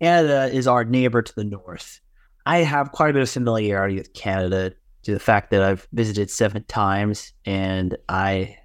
Canada 0.00 0.50
is 0.52 0.66
our 0.66 0.84
neighbor 0.84 1.22
to 1.22 1.34
the 1.34 1.44
north. 1.44 2.00
I 2.44 2.58
have 2.58 2.92
quite 2.92 3.10
a 3.10 3.12
bit 3.14 3.22
of 3.22 3.30
familiarity 3.30 3.96
with 3.96 4.12
Canada 4.12 4.72
to 5.04 5.12
the 5.12 5.20
fact 5.20 5.50
that 5.50 5.62
I've 5.62 5.88
visited 5.92 6.30
seven 6.30 6.64
times 6.64 7.32
and 7.44 7.96
I 8.08 8.56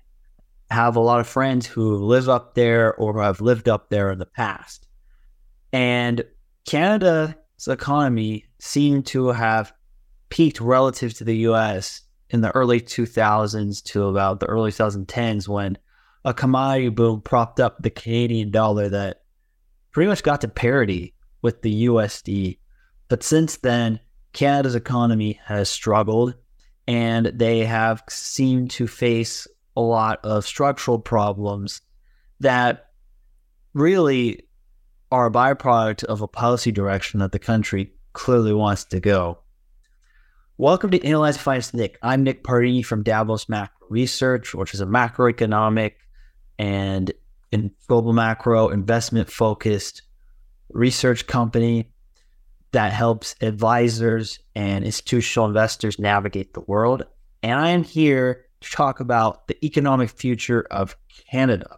have 0.69 0.95
a 0.95 1.01
lot 1.01 1.19
of 1.19 1.27
friends 1.27 1.65
who 1.65 1.95
live 1.95 2.29
up 2.29 2.55
there 2.55 2.95
or 2.95 3.21
have 3.21 3.41
lived 3.41 3.69
up 3.69 3.89
there 3.89 4.11
in 4.11 4.19
the 4.19 4.25
past. 4.25 4.87
And 5.71 6.23
Canada's 6.65 7.35
economy 7.67 8.45
seemed 8.59 9.05
to 9.07 9.29
have 9.29 9.73
peaked 10.29 10.59
relative 10.59 11.13
to 11.15 11.23
the 11.23 11.37
US 11.37 12.01
in 12.29 12.41
the 12.41 12.51
early 12.51 12.79
2000s 12.81 13.83
to 13.83 14.03
about 14.05 14.39
the 14.39 14.47
early 14.47 14.71
2010s 14.71 15.47
when 15.47 15.77
a 16.23 16.33
commodity 16.33 16.89
boom 16.89 17.21
propped 17.21 17.59
up 17.59 17.81
the 17.81 17.89
Canadian 17.89 18.51
dollar 18.51 18.89
that 18.89 19.23
pretty 19.91 20.07
much 20.07 20.23
got 20.23 20.41
to 20.41 20.47
parity 20.47 21.13
with 21.41 21.61
the 21.61 21.85
USD. 21.85 22.59
But 23.07 23.23
since 23.23 23.57
then, 23.57 23.99
Canada's 24.33 24.75
economy 24.75 25.39
has 25.45 25.69
struggled 25.69 26.35
and 26.87 27.27
they 27.27 27.65
have 27.65 28.03
seemed 28.09 28.71
to 28.71 28.87
face 28.87 29.47
a 29.75 29.81
lot 29.81 30.19
of 30.23 30.45
structural 30.45 30.99
problems 30.99 31.81
that 32.39 32.87
really 33.73 34.47
are 35.11 35.27
a 35.27 35.31
byproduct 35.31 36.03
of 36.05 36.21
a 36.21 36.27
policy 36.27 36.71
direction 36.71 37.19
that 37.19 37.31
the 37.31 37.39
country 37.39 37.93
clearly 38.13 38.53
wants 38.53 38.85
to 38.85 38.99
go. 38.99 39.39
Welcome 40.57 40.91
to 40.91 41.05
Analyze 41.05 41.37
Finance 41.37 41.73
Nick. 41.73 41.97
I'm 42.01 42.23
Nick 42.23 42.43
Pardini 42.43 42.85
from 42.85 43.03
Davos 43.03 43.49
Macro 43.49 43.87
Research, 43.89 44.53
which 44.53 44.73
is 44.73 44.81
a 44.81 44.85
macroeconomic 44.85 45.93
and 46.59 47.11
global 47.87 48.13
macro 48.13 48.69
investment 48.69 49.29
focused 49.29 50.03
research 50.73 51.27
company 51.27 51.91
that 52.71 52.93
helps 52.93 53.35
advisors 53.41 54.39
and 54.55 54.85
institutional 54.85 55.47
investors 55.47 55.99
navigate 55.99 56.53
the 56.53 56.61
world. 56.61 57.03
And 57.43 57.59
I 57.59 57.69
am 57.69 57.83
here 57.83 58.45
to 58.61 58.71
talk 58.71 58.99
about 58.99 59.47
the 59.47 59.65
economic 59.65 60.09
future 60.09 60.65
of 60.71 60.95
Canada. 61.29 61.77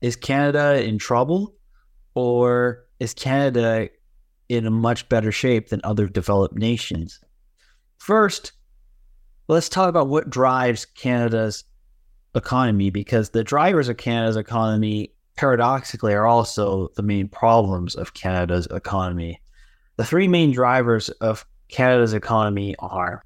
Is 0.00 0.14
Canada 0.14 0.82
in 0.84 0.98
trouble 0.98 1.54
or 2.14 2.84
is 3.00 3.14
Canada 3.14 3.88
in 4.48 4.66
a 4.66 4.70
much 4.70 5.08
better 5.08 5.32
shape 5.32 5.70
than 5.70 5.80
other 5.82 6.06
developed 6.06 6.54
nations? 6.54 7.20
First, 7.98 8.52
let's 9.48 9.68
talk 9.68 9.88
about 9.88 10.08
what 10.08 10.30
drives 10.30 10.84
Canada's 10.84 11.64
economy 12.34 12.90
because 12.90 13.30
the 13.30 13.42
drivers 13.42 13.88
of 13.88 13.96
Canada's 13.96 14.36
economy 14.36 15.15
paradoxically 15.36 16.14
are 16.14 16.26
also 16.26 16.88
the 16.96 17.02
main 17.02 17.28
problems 17.28 17.94
of 17.94 18.14
Canada's 18.14 18.66
economy. 18.70 19.40
The 19.96 20.04
three 20.04 20.28
main 20.28 20.52
drivers 20.52 21.08
of 21.08 21.46
Canada's 21.68 22.14
economy 22.14 22.74
are 22.78 23.22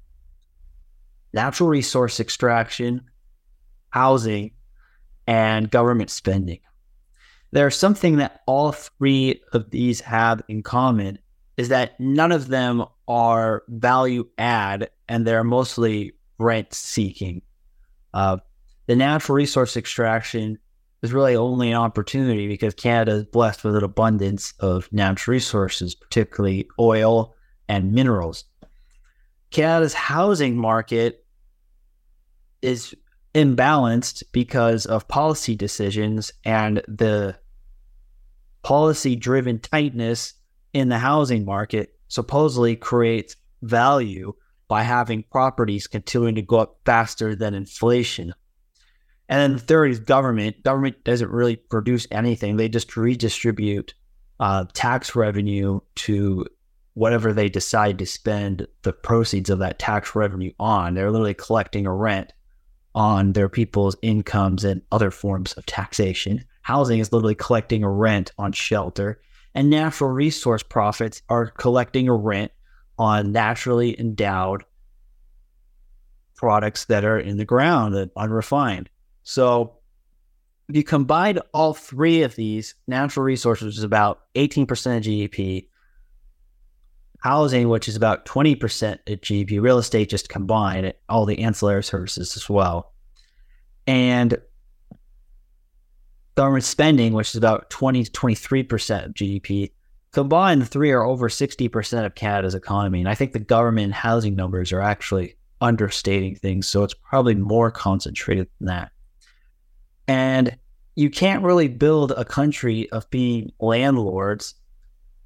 natural 1.33 1.69
resource 1.69 2.19
extraction, 2.19 3.01
housing, 3.89 4.51
and 5.27 5.69
government 5.69 6.09
spending. 6.09 6.59
There's 7.51 7.75
something 7.75 8.17
that 8.17 8.41
all 8.45 8.71
three 8.71 9.41
of 9.53 9.69
these 9.71 10.01
have 10.01 10.41
in 10.47 10.63
common 10.63 11.19
is 11.57 11.69
that 11.69 11.99
none 11.99 12.31
of 12.31 12.47
them 12.47 12.85
are 13.07 13.63
value 13.67 14.27
add 14.37 14.89
and 15.09 15.27
they're 15.27 15.43
mostly 15.43 16.13
rent 16.37 16.73
seeking. 16.73 17.41
Uh, 18.13 18.37
the 18.87 18.95
natural 18.95 19.35
resource 19.35 19.77
extraction 19.77 20.57
is 21.01 21.13
really 21.13 21.35
only 21.35 21.71
an 21.71 21.77
opportunity 21.77 22.47
because 22.47 22.73
Canada 22.73 23.13
is 23.13 23.25
blessed 23.25 23.63
with 23.63 23.75
an 23.75 23.83
abundance 23.83 24.53
of 24.59 24.91
natural 24.91 25.33
resources, 25.33 25.95
particularly 25.95 26.67
oil 26.79 27.33
and 27.67 27.91
minerals. 27.91 28.45
Canada's 29.49 29.93
housing 29.93 30.57
market 30.57 31.25
is 32.61 32.95
imbalanced 33.33 34.23
because 34.31 34.85
of 34.85 35.07
policy 35.07 35.55
decisions 35.55 36.31
and 36.45 36.77
the 36.87 37.35
policy 38.61 39.15
driven 39.15 39.59
tightness 39.59 40.33
in 40.73 40.89
the 40.89 40.99
housing 40.99 41.45
market 41.45 41.95
supposedly 42.07 42.75
creates 42.75 43.35
value 43.61 44.33
by 44.67 44.83
having 44.83 45.23
properties 45.31 45.87
continuing 45.87 46.35
to 46.35 46.41
go 46.41 46.57
up 46.57 46.79
faster 46.85 47.35
than 47.35 47.53
inflation. 47.53 48.33
And 49.31 49.39
then 49.39 49.53
the 49.53 49.59
third 49.59 49.91
is 49.91 49.99
government. 50.01 50.61
Government 50.61 51.01
doesn't 51.05 51.31
really 51.31 51.55
produce 51.55 52.05
anything. 52.11 52.57
They 52.57 52.67
just 52.67 52.97
redistribute 52.97 53.93
uh, 54.41 54.65
tax 54.73 55.15
revenue 55.15 55.79
to 55.95 56.45
whatever 56.95 57.31
they 57.31 57.47
decide 57.47 57.97
to 57.99 58.05
spend 58.05 58.67
the 58.81 58.91
proceeds 58.91 59.49
of 59.49 59.59
that 59.59 59.79
tax 59.79 60.15
revenue 60.15 60.51
on. 60.59 60.95
They're 60.95 61.11
literally 61.11 61.33
collecting 61.33 61.85
a 61.85 61.93
rent 61.93 62.33
on 62.93 63.31
their 63.31 63.47
people's 63.47 63.95
incomes 64.01 64.65
and 64.65 64.81
other 64.91 65.11
forms 65.11 65.53
of 65.53 65.65
taxation. 65.65 66.43
Housing 66.63 66.99
is 66.99 67.13
literally 67.13 67.33
collecting 67.33 67.85
a 67.85 67.89
rent 67.89 68.33
on 68.37 68.51
shelter. 68.51 69.21
And 69.55 69.69
natural 69.69 70.09
resource 70.09 70.61
profits 70.61 71.21
are 71.29 71.47
collecting 71.47 72.09
a 72.09 72.13
rent 72.13 72.51
on 72.99 73.31
naturally 73.31 73.97
endowed 73.97 74.65
products 76.35 76.83
that 76.85 77.05
are 77.05 77.17
in 77.17 77.37
the 77.37 77.45
ground 77.45 77.95
and 77.95 78.11
unrefined. 78.17 78.89
So 79.23 79.77
if 80.69 80.75
you 80.75 80.83
combine 80.83 81.39
all 81.53 81.73
three 81.73 82.23
of 82.23 82.35
these, 82.35 82.75
natural 82.87 83.25
resources, 83.25 83.77
is 83.77 83.83
about 83.83 84.21
18% 84.35 84.61
of 84.69 85.03
GDP, 85.03 85.67
housing, 87.19 87.69
which 87.69 87.87
is 87.87 87.95
about 87.95 88.25
20% 88.25 88.93
of 89.07 89.21
GDP, 89.21 89.61
real 89.61 89.77
estate 89.77 90.09
just 90.09 90.29
combined, 90.29 90.93
all 91.09 91.25
the 91.25 91.39
ancillary 91.39 91.83
services 91.83 92.35
as 92.35 92.49
well. 92.49 92.93
And 93.85 94.37
government 96.35 96.63
spending, 96.63 97.13
which 97.13 97.29
is 97.29 97.35
about 97.35 97.69
20 97.69 98.05
to 98.05 98.11
23% 98.11 99.05
of 99.05 99.13
GDP, 99.13 99.71
combined, 100.11 100.61
the 100.61 100.65
three 100.65 100.91
are 100.91 101.03
over 101.03 101.29
60% 101.29 102.05
of 102.05 102.15
Canada's 102.15 102.55
economy. 102.55 102.99
And 102.99 103.09
I 103.09 103.15
think 103.15 103.33
the 103.33 103.39
government 103.39 103.93
housing 103.93 104.35
numbers 104.35 104.71
are 104.71 104.81
actually 104.81 105.35
understating 105.59 106.35
things. 106.35 106.67
So 106.67 106.83
it's 106.83 106.93
probably 106.93 107.35
more 107.35 107.71
concentrated 107.71 108.47
than 108.59 108.67
that. 108.67 108.91
And 110.11 110.57
you 110.95 111.09
can't 111.09 111.41
really 111.41 111.69
build 111.69 112.11
a 112.11 112.25
country 112.25 112.89
of 112.91 113.09
being 113.11 113.53
landlords 113.61 114.55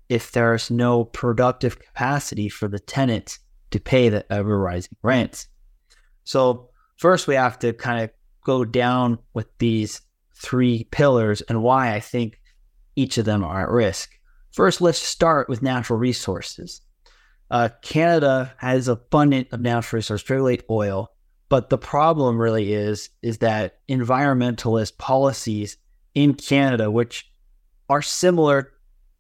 if 0.09 0.31
there's 0.31 0.69
no 0.69 1.06
productive 1.06 1.79
capacity 1.79 2.50
for 2.50 2.68
the 2.68 2.78
tenants 2.78 3.40
to 3.72 3.79
pay 3.79 4.09
the 4.09 4.31
ever 4.31 4.59
rising 4.59 4.96
rents. 5.01 5.47
So, 6.23 6.69
first, 6.97 7.25
we 7.25 7.34
have 7.34 7.57
to 7.59 7.73
kind 7.73 8.03
of 8.03 8.12
go 8.44 8.63
down 8.63 9.18
with 9.34 9.47
these 9.57 10.01
three 10.35 10.84
pillars 10.91 11.41
and 11.41 11.63
why 11.63 11.96
I 11.96 12.00
think 12.00 12.40
each 12.96 13.17
of 13.17 13.25
them 13.25 13.44
are 13.44 13.63
at 13.63 13.72
risk. 13.72 14.12
First, 14.52 14.81
let's 14.81 15.00
start 15.00 15.50
with 15.50 15.63
natural 15.63 15.97
resources. 15.97 16.81
Uh, 17.50 17.69
Canada 17.81 18.53
has 18.57 18.88
abundant 18.88 19.47
of 19.52 19.62
natural 19.62 19.97
resources, 19.97 20.22
particularly 20.22 20.62
oil, 20.69 21.09
but 21.50 21.69
the 21.69 21.78
problem 21.78 22.39
really 22.39 22.73
is 22.73 23.09
is 23.22 23.39
that 23.39 23.79
environmentalist 23.88 24.97
policies 24.97 25.78
in 26.13 26.33
Canada, 26.33 26.89
which 26.89 27.29
are 27.89 28.01
similar 28.01 28.72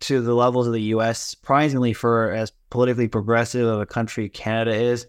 to 0.01 0.21
the 0.21 0.33
levels 0.33 0.67
of 0.67 0.73
the 0.73 0.81
U.S., 0.81 1.19
surprisingly 1.19 1.93
for 1.93 2.31
as 2.31 2.51
politically 2.69 3.07
progressive 3.07 3.67
of 3.67 3.79
a 3.79 3.85
country 3.85 4.29
Canada 4.29 4.73
is, 4.73 5.07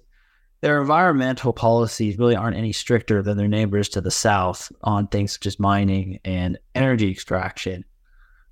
their 0.60 0.80
environmental 0.80 1.52
policies 1.52 2.18
really 2.18 2.36
aren't 2.36 2.56
any 2.56 2.72
stricter 2.72 3.22
than 3.22 3.36
their 3.36 3.48
neighbors 3.48 3.88
to 3.90 4.00
the 4.00 4.10
south 4.10 4.70
on 4.82 5.06
things 5.06 5.32
such 5.32 5.46
as 5.46 5.58
mining 5.58 6.18
and 6.24 6.58
energy 6.74 7.10
extraction. 7.10 7.84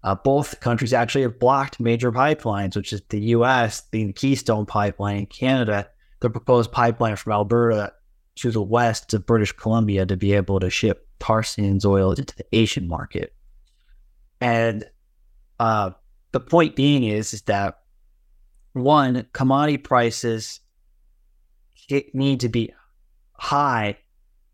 Uh, 0.03 0.15
both 0.15 0.61
countries 0.61 0.93
actually 0.93 1.23
have 1.23 1.39
blocked 1.39 1.81
major 1.81 2.13
pipelines, 2.13 2.77
which 2.77 2.93
is 2.93 3.00
the 3.09 3.21
U.S. 3.21 3.85
the 3.91 4.12
Keystone 4.12 4.67
Pipeline, 4.67 5.17
in 5.17 5.27
Canada, 5.27 5.88
the 6.21 6.29
proposed 6.29 6.73
pipeline 6.73 7.17
from 7.17 7.33
Alberta 7.33 7.93
to 8.37 8.51
the 8.51 8.63
west 8.63 9.15
of 9.15 9.27
British 9.27 9.53
Columbia 9.53 10.07
to 10.07 10.17
be 10.17 10.33
able 10.33 10.61
to 10.61 10.71
ship 10.71 11.09
tar 11.21 11.43
sands 11.43 11.85
oil 11.85 12.13
into 12.13 12.37
the 12.37 12.45
Asian 12.53 12.89
market. 12.89 13.35
And 14.41 14.85
uh, 15.59 15.91
the 16.33 16.41
point 16.41 16.77
being 16.77 17.05
is, 17.05 17.33
is 17.33 17.43
that 17.43 17.79
one, 18.73 19.27
commodity 19.33 19.79
prices 19.79 20.61
need 22.13 22.41
to 22.41 22.49
be 22.49 22.73
high 23.35 23.97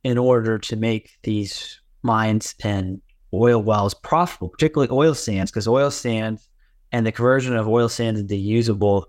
in 0.05 0.19
order 0.19 0.59
to 0.59 0.77
make 0.77 1.19
these 1.23 1.81
mines 2.03 2.55
and 2.62 3.00
oil 3.32 3.62
wells 3.62 3.94
profitable, 3.94 4.49
particularly 4.49 4.93
oil 4.93 5.15
sands, 5.15 5.50
because 5.50 5.69
oil 5.69 5.91
sands 5.91 6.49
and 6.93 7.06
the 7.06 7.12
conversion 7.12 7.56
of 7.56 7.69
oil 7.69 7.88
sands 7.88 8.21
into 8.21 8.37
usable 8.37 9.06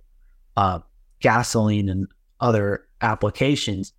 uh, 0.55 0.79
gasoline 1.19 1.89
and 1.89 2.07
other 2.39 2.85
applications 3.01 3.93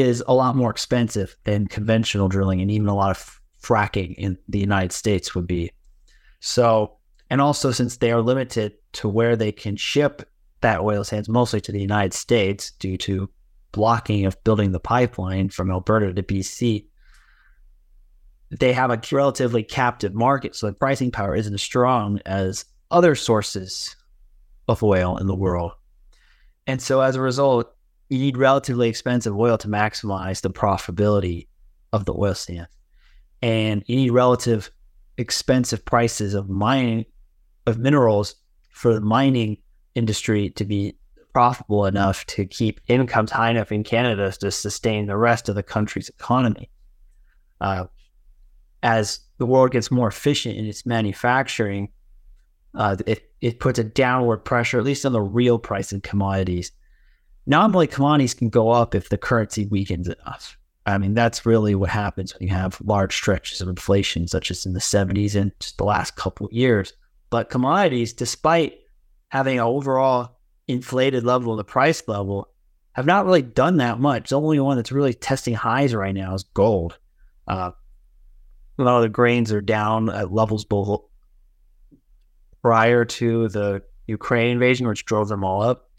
is 0.00 0.22
a 0.26 0.34
lot 0.34 0.56
more 0.56 0.70
expensive 0.70 1.36
than 1.44 1.66
conventional 1.66 2.28
drilling 2.28 2.60
and 2.60 2.70
even 2.70 2.88
a 2.88 2.94
lot 2.94 3.10
of 3.10 3.40
fracking 3.62 4.14
in 4.16 4.38
the 4.48 4.58
United 4.58 4.92
States 4.92 5.34
would 5.34 5.46
be. 5.46 5.72
So 6.40 6.98
And 7.30 7.40
also, 7.40 7.72
since 7.72 7.96
they 7.96 8.12
are 8.12 8.22
limited 8.22 8.74
to 8.94 9.08
where 9.08 9.36
they 9.36 9.52
can 9.52 9.76
ship 9.76 10.28
that 10.60 10.80
oil 10.80 11.04
sands, 11.04 11.28
mostly 11.28 11.60
to 11.62 11.72
the 11.72 11.80
United 11.80 12.14
States 12.14 12.70
due 12.72 12.96
to 12.98 13.28
blocking 13.72 14.26
of 14.26 14.42
building 14.44 14.72
the 14.72 14.80
pipeline 14.80 15.48
from 15.48 15.70
Alberta 15.70 16.12
to 16.14 16.22
BC, 16.22 16.86
they 18.50 18.72
have 18.72 18.90
a 18.90 19.00
relatively 19.10 19.62
captive 19.62 20.14
market. 20.14 20.54
So 20.54 20.68
the 20.68 20.72
pricing 20.72 21.10
power 21.10 21.34
isn't 21.34 21.52
as 21.52 21.62
strong 21.62 22.20
as 22.24 22.64
other 22.90 23.14
sources 23.16 23.96
of 24.68 24.82
oil 24.82 25.16
in 25.16 25.26
the 25.26 25.34
world. 25.34 25.72
And 26.66 26.80
so 26.80 27.00
as 27.00 27.16
a 27.16 27.20
result, 27.20 27.75
you 28.08 28.18
need 28.18 28.36
relatively 28.36 28.88
expensive 28.88 29.36
oil 29.36 29.58
to 29.58 29.68
maximize 29.68 30.40
the 30.40 30.50
profitability 30.50 31.48
of 31.92 32.04
the 32.04 32.14
oil 32.14 32.34
sands. 32.34 32.68
And 33.42 33.82
you 33.86 33.96
need 33.96 34.10
relative 34.10 34.70
expensive 35.18 35.84
prices 35.84 36.34
of 36.34 36.48
mining 36.48 37.04
of 37.66 37.78
minerals 37.78 38.36
for 38.70 38.94
the 38.94 39.00
mining 39.00 39.56
industry 39.94 40.50
to 40.50 40.64
be 40.64 40.96
profitable 41.32 41.84
enough 41.84 42.24
to 42.26 42.46
keep 42.46 42.80
incomes 42.86 43.30
high 43.30 43.50
enough 43.50 43.72
in 43.72 43.82
Canada 43.82 44.32
to 44.32 44.50
sustain 44.50 45.06
the 45.06 45.16
rest 45.16 45.48
of 45.48 45.54
the 45.54 45.62
country's 45.62 46.08
economy. 46.08 46.70
Uh, 47.60 47.86
as 48.82 49.20
the 49.38 49.46
world 49.46 49.72
gets 49.72 49.90
more 49.90 50.08
efficient 50.08 50.56
in 50.56 50.64
its 50.66 50.86
manufacturing, 50.86 51.90
uh, 52.74 52.96
it, 53.06 53.30
it 53.40 53.58
puts 53.58 53.78
a 53.78 53.84
downward 53.84 54.38
pressure, 54.38 54.78
at 54.78 54.84
least 54.84 55.04
on 55.04 55.12
the 55.12 55.20
real 55.20 55.58
price 55.58 55.92
of 55.92 56.02
commodities. 56.02 56.72
Normally, 57.46 57.86
commodities 57.86 58.34
can 58.34 58.48
go 58.48 58.70
up 58.70 58.94
if 58.94 59.08
the 59.08 59.18
currency 59.18 59.66
weakens 59.66 60.08
enough. 60.08 60.58
I 60.86 60.98
mean, 60.98 61.14
that's 61.14 61.44
really 61.44 61.74
what 61.74 61.90
happens 61.90 62.32
when 62.32 62.46
you 62.46 62.54
have 62.54 62.80
large 62.80 63.14
stretches 63.14 63.60
of 63.60 63.68
inflation, 63.68 64.28
such 64.28 64.50
as 64.50 64.66
in 64.66 64.72
the 64.72 64.80
70s 64.80 65.34
and 65.34 65.52
just 65.58 65.78
the 65.78 65.84
last 65.84 66.14
couple 66.14 66.46
of 66.46 66.52
years. 66.52 66.92
But 67.28 67.50
commodities, 67.50 68.12
despite 68.12 68.78
having 69.28 69.58
an 69.58 69.64
overall 69.64 70.38
inflated 70.68 71.24
level 71.24 71.52
of 71.52 71.58
the 71.58 71.64
price 71.64 72.06
level, 72.06 72.48
have 72.92 73.06
not 73.06 73.26
really 73.26 73.42
done 73.42 73.78
that 73.78 74.00
much. 74.00 74.30
The 74.30 74.40
only 74.40 74.60
one 74.60 74.76
that's 74.76 74.92
really 74.92 75.12
testing 75.12 75.54
highs 75.54 75.94
right 75.94 76.14
now 76.14 76.34
is 76.34 76.44
gold. 76.44 76.98
Uh, 77.48 77.72
a 78.78 78.82
lot 78.82 78.96
of 78.96 79.02
the 79.02 79.08
grains 79.08 79.52
are 79.52 79.60
down 79.60 80.08
at 80.08 80.32
levels 80.32 80.64
below 80.64 81.08
prior 82.62 83.04
to 83.04 83.48
the 83.48 83.82
Ukraine 84.06 84.52
invasion, 84.52 84.86
which 84.86 85.04
drove 85.04 85.28
them 85.28 85.44
all 85.44 85.62
up. 85.62 85.90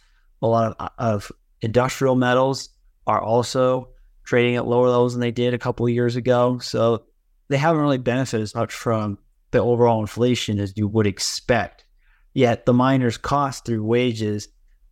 A 0.42 0.48
lot 0.48 0.76
of, 0.80 0.90
of 0.98 1.32
industrial 1.62 2.16
metals 2.16 2.70
are 3.06 3.22
also 3.22 3.90
trading 4.24 4.56
at 4.56 4.68
lower 4.68 4.90
levels 4.90 5.14
than 5.14 5.22
they 5.22 5.32
did 5.32 5.54
a 5.54 5.60
couple 5.60 5.86
of 5.86 5.94
years 5.94 6.16
ago. 6.16 6.60
So 6.60 7.06
they 7.48 7.58
haven't 7.58 7.82
really 7.82 7.98
benefited 7.98 8.44
as 8.44 8.56
much 8.56 8.74
from 8.74 9.18
the 9.52 9.60
overall 9.60 10.02
inflation 10.02 10.60
as 10.60 10.74
you 10.76 10.88
would 10.88 11.08
expect. 11.08 11.86
Yet 12.34 12.66
the 12.66 12.74
miners' 12.74 13.18
cost 13.18 13.66
through 13.66 13.84
wages 13.84 14.50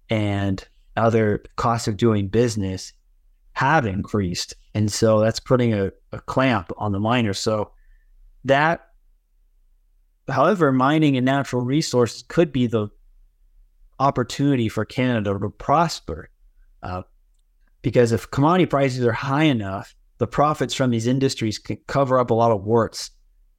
and 0.10 0.66
other 0.96 1.44
costs 1.58 1.88
of 1.88 1.98
doing 1.98 2.30
business 2.30 2.94
have 3.54 3.86
increased. 3.86 4.54
And 4.74 4.92
so 4.92 5.20
that's 5.20 5.40
putting 5.40 5.74
a, 5.74 5.92
a 6.12 6.20
clamp 6.22 6.72
on 6.78 6.92
the 6.92 7.00
miners. 7.00 7.40
So 7.40 7.72
that, 8.46 8.88
however, 10.28 10.72
mining 10.72 11.18
and 11.18 11.26
natural 11.26 11.62
resources 11.62 12.24
could 12.24 12.52
be 12.52 12.68
the 12.68 12.90
opportunity 14.00 14.70
for 14.70 14.86
Canada 14.86 15.38
to 15.38 15.50
prosper. 15.50 16.30
Uh, 16.86 17.02
because 17.82 18.12
if 18.12 18.30
commodity 18.30 18.68
prices 18.68 19.04
are 19.06 19.12
high 19.12 19.44
enough, 19.44 19.96
the 20.20 20.28
profits 20.28 20.74
from 20.74 20.92
these 20.92 21.08
industries 21.08 21.58
can 21.58 21.78
cover 21.88 22.20
up 22.20 22.30
a 22.30 22.34
lot 22.34 22.52
of 22.52 22.64
warts 22.64 23.12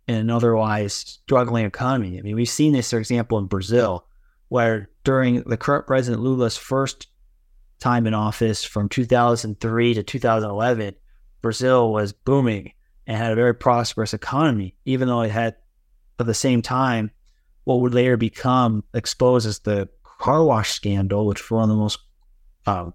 in 0.06 0.14
an 0.14 0.30
otherwise 0.30 0.94
struggling 0.94 1.64
economy. 1.64 2.18
I 2.18 2.22
mean, 2.22 2.36
we've 2.36 2.48
seen 2.48 2.72
this, 2.72 2.90
for 2.90 2.98
example, 2.98 3.38
in 3.38 3.46
Brazil, 3.46 4.06
where 4.48 4.90
during 5.04 5.42
the 5.42 5.56
current 5.56 5.86
president 5.86 6.22
Lula's 6.22 6.56
first 6.56 7.08
time 7.80 8.06
in 8.06 8.14
office 8.14 8.64
from 8.64 8.88
2003 8.88 9.94
to 9.94 10.02
2011, 10.02 10.94
Brazil 11.42 11.92
was 11.92 12.12
booming 12.12 12.72
and 13.06 13.16
had 13.16 13.32
a 13.32 13.36
very 13.36 13.54
prosperous 13.54 14.14
economy, 14.14 14.76
even 14.84 15.08
though 15.08 15.22
it 15.22 15.30
had, 15.30 15.56
at 16.20 16.26
the 16.26 16.34
same 16.34 16.62
time, 16.62 17.10
what 17.64 17.80
would 17.80 17.94
later 17.94 18.16
become 18.16 18.84
exposed 18.94 19.46
as 19.46 19.58
the 19.60 19.88
car 20.04 20.44
wash 20.44 20.70
scandal, 20.70 21.26
which 21.26 21.42
was 21.42 21.50
one 21.50 21.62
of 21.64 21.68
the 21.68 21.74
most 21.74 21.98
um, 22.66 22.94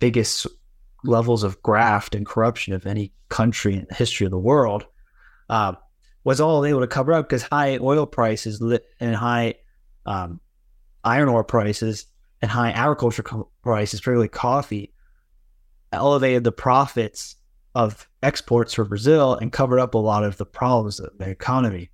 biggest 0.00 0.46
levels 1.04 1.44
of 1.44 1.62
graft 1.62 2.14
and 2.14 2.26
corruption 2.26 2.74
of 2.74 2.86
any 2.86 3.12
country 3.28 3.74
in 3.74 3.86
the 3.88 3.94
history 3.94 4.24
of 4.24 4.30
the 4.30 4.38
world, 4.38 4.84
uh, 5.48 5.72
was 6.24 6.40
all 6.40 6.64
able 6.64 6.80
to 6.80 6.86
cover 6.86 7.12
up 7.12 7.28
because 7.28 7.42
high 7.42 7.78
oil 7.78 8.06
prices 8.06 8.60
and 9.00 9.14
high 9.14 9.54
um, 10.06 10.40
iron 11.04 11.28
ore 11.28 11.44
prices 11.44 12.06
and 12.42 12.50
high 12.50 12.70
agriculture 12.70 13.24
prices, 13.62 14.00
particularly 14.00 14.28
coffee, 14.28 14.92
elevated 15.92 16.44
the 16.44 16.52
profits 16.52 17.36
of 17.74 18.08
exports 18.22 18.74
for 18.74 18.84
Brazil 18.84 19.34
and 19.34 19.52
covered 19.52 19.78
up 19.78 19.94
a 19.94 19.98
lot 19.98 20.24
of 20.24 20.36
the 20.36 20.46
problems 20.46 21.00
of 21.00 21.16
the 21.18 21.28
economy. 21.28 21.90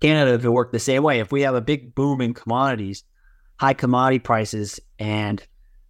Canada 0.00 0.34
if 0.34 0.44
it 0.44 0.50
worked 0.50 0.72
the 0.72 0.78
same 0.78 1.02
way. 1.02 1.20
If 1.20 1.32
we 1.32 1.42
have 1.42 1.54
a 1.54 1.60
big 1.60 1.94
boom 1.94 2.20
in 2.20 2.34
commodities, 2.34 3.04
high 3.58 3.72
commodity 3.72 4.18
prices, 4.18 4.78
and 4.98 5.44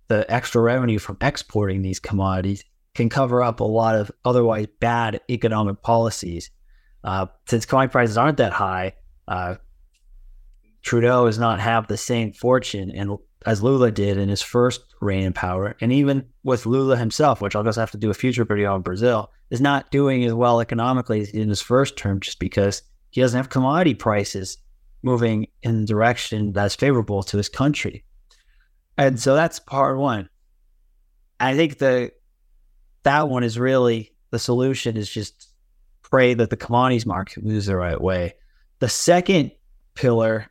the 0.09 0.31
extra 0.33 0.61
revenue 0.61 0.99
from 0.99 1.17
exporting 1.21 1.83
these 1.83 2.01
commodities 2.01 2.65
can 2.95 3.09
cover 3.09 3.43
up 3.43 3.61
a 3.61 3.65
lot 3.65 3.95
of 3.95 4.11
otherwise 4.25 4.67
bad 4.81 5.21
economic 5.31 5.83
policies. 5.83 6.51
Uh, 7.05 7.27
since 7.47 7.67
commodity 7.67 7.93
prices 7.93 8.17
aren't 8.17 8.39
that 8.39 8.53
high, 8.53 8.93
uh, 9.29 9.57
Trudeau 10.83 11.27
does 11.27 11.39
not 11.39 11.61
have 11.61 11.89
the 11.89 11.97
same 11.97 12.33
fortune 12.33 12.91
and 12.91 13.19
as 13.45 13.63
Lula 13.63 13.91
did 13.91 14.19
in 14.19 14.29
his 14.29 14.43
first 14.43 14.95
reign 15.01 15.25
in 15.25 15.33
power, 15.33 15.77
and 15.81 15.93
even 15.93 16.27
with 16.43 16.67
Lula 16.67 16.97
himself, 16.97 17.41
which 17.41 17.55
I'll 17.55 17.63
just 17.63 17.79
have 17.79 17.93
to 17.93 17.99
do 17.99 18.11
a 18.11 18.15
future 18.15 18.45
video 18.45 18.75
on 18.75 18.83
Brazil, 18.83 19.31
is 19.51 19.61
not 19.61 19.91
doing 19.91 20.25
as 20.25 20.35
well 20.35 20.61
economically 20.61 21.21
as 21.21 21.31
in 21.31 21.49
his 21.49 21.61
first 21.61 21.97
term, 21.97 22.19
just 22.21 22.41
because 22.41 22.83
he 23.11 23.21
doesn't 23.21 23.37
have 23.37 23.49
commodity 23.49 23.95
prices 23.95 24.59
moving 25.03 25.47
in 25.63 25.81
the 25.81 25.87
direction 25.87 26.53
that's 26.53 26.75
favorable 26.75 27.23
to 27.23 27.37
his 27.37 27.49
country. 27.49 28.05
And 28.99 29.21
so 29.21 29.35
that's 29.35 29.59
part 29.59 29.99
one. 29.99 30.29
I 31.39 31.55
think 31.55 31.79
the 31.79 32.13
that 33.03 33.29
one 33.29 33.45
is 33.45 33.59
really 33.59 34.13
the 34.31 34.39
solution 34.39 34.97
is 34.97 35.09
just 35.09 35.53
pray 36.03 36.35
that 36.35 36.51
the 36.51 36.57
commodities 36.57 37.07
market 37.07 37.45
moves 37.45 37.67
the 37.67 37.77
right 37.77 38.01
way. 38.01 38.35
The 38.79 38.89
second 38.89 39.53
pillar 39.95 40.47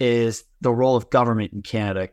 is 0.00 0.44
the 0.60 0.72
role 0.72 0.96
of 0.96 1.10
government 1.10 1.52
in 1.52 1.62
Canada. 1.62 2.08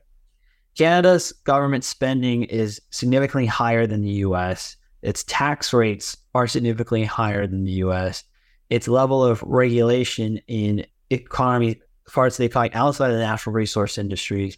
Canada's 0.75 1.31
government 1.31 1.83
spending 1.83 2.43
is 2.43 2.81
significantly 2.89 3.45
higher 3.45 3.87
than 3.87 4.01
the 4.01 4.11
US. 4.25 4.75
Its 5.01 5.23
tax 5.23 5.71
rates 5.71 6.17
are 6.33 6.47
significantly 6.47 7.05
higher 7.05 7.47
than 7.47 7.63
the 7.63 7.71
US. 7.83 8.23
Its 8.69 8.87
level 8.87 9.23
of 9.23 9.41
regulation 9.43 10.39
in 10.47 10.85
economy 11.11 11.79
parts 12.11 12.35
of 12.35 12.39
the 12.39 12.45
economy 12.45 12.73
outside 12.73 13.11
of 13.11 13.17
the 13.17 13.23
natural 13.23 13.53
resource 13.53 13.97
industries 13.97 14.57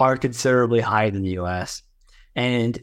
are 0.00 0.16
considerably 0.16 0.80
higher 0.80 1.10
than 1.10 1.22
the 1.22 1.38
US. 1.38 1.82
And 2.36 2.78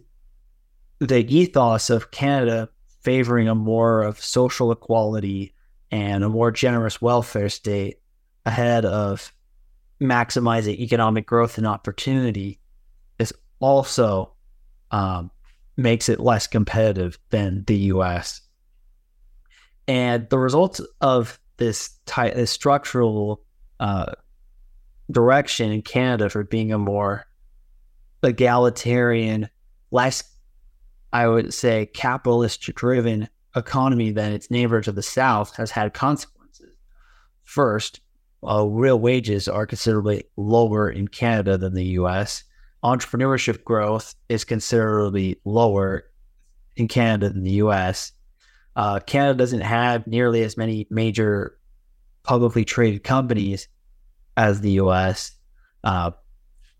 the 0.99 1.25
ethos 1.33 1.89
of 1.89 2.11
Canada 2.11 2.69
favoring 3.01 3.47
a 3.47 3.55
more 3.55 4.01
of 4.01 4.19
social 4.19 4.71
equality 4.71 5.53
and 5.91 6.23
a 6.23 6.29
more 6.29 6.51
generous 6.51 7.01
welfare 7.01 7.49
state 7.49 7.99
ahead 8.45 8.85
of 8.85 9.33
maximizing 10.01 10.77
economic 10.79 11.25
growth 11.25 11.57
and 11.57 11.67
opportunity 11.67 12.59
is 13.19 13.33
also 13.59 14.33
um, 14.91 15.31
makes 15.77 16.09
it 16.09 16.19
less 16.19 16.47
competitive 16.47 17.17
than 17.29 17.63
the 17.65 17.77
US. 17.93 18.41
And 19.87 20.27
the 20.29 20.39
results 20.39 20.81
of 21.01 21.39
this, 21.57 21.91
ty- 22.05 22.31
this 22.31 22.51
structural 22.51 23.41
uh, 23.79 24.13
direction 25.11 25.71
in 25.71 25.81
Canada 25.81 26.29
for 26.29 26.43
being 26.43 26.71
a 26.71 26.77
more 26.77 27.25
egalitarian, 28.23 29.49
less, 29.91 30.23
I 31.13 31.27
would 31.27 31.53
say, 31.53 31.87
capitalist 31.87 32.61
driven 32.61 33.29
economy 33.55 34.11
than 34.11 34.33
its 34.33 34.51
neighbor 34.51 34.81
to 34.81 34.91
the 34.91 35.03
south 35.03 35.55
has 35.55 35.71
had 35.71 35.93
consequences. 35.93 36.75
First, 37.43 38.01
uh, 38.47 38.65
real 38.65 38.99
wages 38.99 39.47
are 39.47 39.65
considerably 39.65 40.25
lower 40.35 40.89
in 40.89 41.07
Canada 41.07 41.57
than 41.57 41.73
the 41.73 41.85
US. 41.99 42.43
Entrepreneurship 42.83 43.63
growth 43.63 44.15
is 44.29 44.43
considerably 44.43 45.39
lower 45.45 46.05
in 46.75 46.87
Canada 46.87 47.29
than 47.29 47.43
the 47.43 47.51
US. 47.51 48.11
Uh, 48.75 48.99
Canada 48.99 49.37
doesn't 49.37 49.61
have 49.61 50.05
nearly 50.05 50.43
as 50.43 50.57
many 50.57 50.85
major 50.89 51.57
publicly 52.23 52.65
traded 52.65 53.03
companies 53.03 53.67
as 54.37 54.61
the 54.61 54.71
US 54.71 55.31
uh, 55.83 56.11